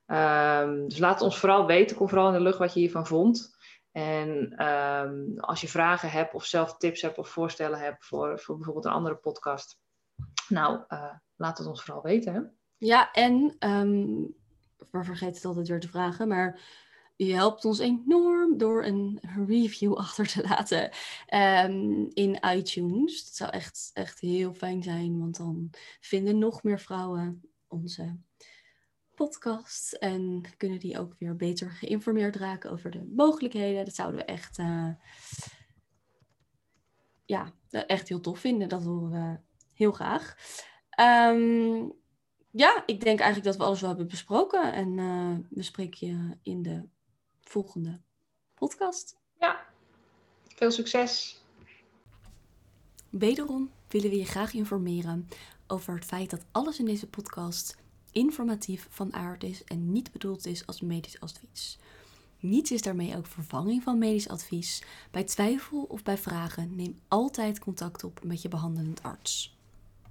Um, 0.07 0.87
dus 0.87 0.97
laat 0.97 1.21
ons 1.21 1.37
vooral 1.37 1.65
weten, 1.65 1.95
kom 1.95 2.09
vooral 2.09 2.27
in 2.27 2.33
de 2.33 2.39
lucht 2.39 2.57
wat 2.57 2.73
je 2.73 2.79
hiervan 2.79 3.07
vond. 3.07 3.54
En 3.95 4.65
um, 4.65 5.39
als 5.39 5.61
je 5.61 5.67
vragen 5.67 6.09
hebt 6.11 6.33
of 6.33 6.45
zelf 6.45 6.77
tips 6.77 7.01
hebt 7.01 7.17
of 7.17 7.29
voorstellen 7.29 7.79
hebt 7.79 8.05
voor, 8.05 8.39
voor 8.39 8.55
bijvoorbeeld 8.55 8.85
een 8.85 8.91
andere 8.91 9.15
podcast, 9.15 9.79
nou, 10.47 10.83
uh, 10.89 11.13
laat 11.35 11.57
het 11.57 11.67
ons 11.67 11.83
vooral 11.83 12.03
weten. 12.03 12.57
Ja, 12.77 13.11
en 13.11 13.55
um, 13.59 14.35
we 14.91 15.03
vergeten 15.03 15.35
het 15.35 15.45
altijd 15.45 15.67
weer 15.67 15.79
te 15.79 15.89
vragen, 15.89 16.27
maar 16.27 16.59
je 17.15 17.33
helpt 17.33 17.65
ons 17.65 17.79
enorm 17.79 18.57
door 18.57 18.85
een 18.85 19.19
review 19.47 19.93
achter 20.05 20.27
te 20.27 20.41
laten 20.41 20.83
um, 21.69 22.09
in 22.13 22.39
iTunes. 22.55 23.25
Dat 23.25 23.35
zou 23.35 23.51
echt, 23.51 23.89
echt 23.93 24.19
heel 24.19 24.53
fijn 24.53 24.83
zijn, 24.83 25.19
want 25.19 25.37
dan 25.37 25.69
vinden 25.99 26.37
nog 26.37 26.63
meer 26.63 26.79
vrouwen 26.79 27.41
onze 27.67 28.17
podcast. 29.15 29.93
En 29.93 30.43
kunnen 30.57 30.79
die 30.79 30.99
ook 30.99 31.15
weer 31.19 31.35
beter 31.35 31.71
geïnformeerd 31.71 32.35
raken 32.35 32.71
over 32.71 32.91
de 32.91 33.11
mogelijkheden. 33.15 33.85
Dat 33.85 33.95
zouden 33.95 34.19
we 34.19 34.25
echt, 34.25 34.57
uh, 34.57 34.89
ja, 37.25 37.51
echt 37.69 38.09
heel 38.09 38.19
tof 38.19 38.39
vinden. 38.39 38.69
Dat 38.69 38.83
horen 38.83 39.11
we 39.11 39.39
heel 39.73 39.91
graag. 39.91 40.35
Um, 40.99 41.93
ja, 42.51 42.83
ik 42.85 43.03
denk 43.03 43.19
eigenlijk 43.19 43.43
dat 43.43 43.55
we 43.55 43.63
alles 43.63 43.79
wel 43.79 43.89
hebben 43.89 44.07
besproken. 44.07 44.73
En 44.73 44.97
uh, 44.97 45.37
we 45.49 45.63
spreken 45.63 46.07
je 46.07 46.37
in 46.41 46.61
de 46.61 46.83
volgende 47.41 48.01
podcast. 48.53 49.17
Ja, 49.39 49.65
veel 50.47 50.71
succes. 50.71 51.43
Wederom 53.09 53.71
willen 53.87 54.09
we 54.09 54.17
je 54.17 54.25
graag 54.25 54.53
informeren 54.53 55.27
over 55.67 55.93
het 55.95 56.05
feit 56.05 56.29
dat 56.29 56.45
alles 56.51 56.79
in 56.79 56.85
deze 56.85 57.07
podcast 57.07 57.77
informatief 58.15 58.87
van 58.89 59.13
aard 59.13 59.43
is 59.43 59.63
en 59.63 59.91
niet 59.91 60.11
bedoeld 60.11 60.45
is 60.45 60.65
als 60.65 60.81
medisch 60.81 61.19
advies. 61.19 61.77
Niets 62.39 62.71
is 62.71 62.81
daarmee 62.81 63.17
ook 63.17 63.25
vervanging 63.25 63.83
van 63.83 63.97
medisch 63.97 64.29
advies. 64.29 64.83
Bij 65.11 65.23
twijfel 65.23 65.83
of 65.83 66.03
bij 66.03 66.17
vragen 66.17 66.75
neem 66.75 66.99
altijd 67.07 67.59
contact 67.59 68.03
op 68.03 68.23
met 68.23 68.41
je 68.41 68.47
behandelend 68.47 69.03
arts. 69.03 69.54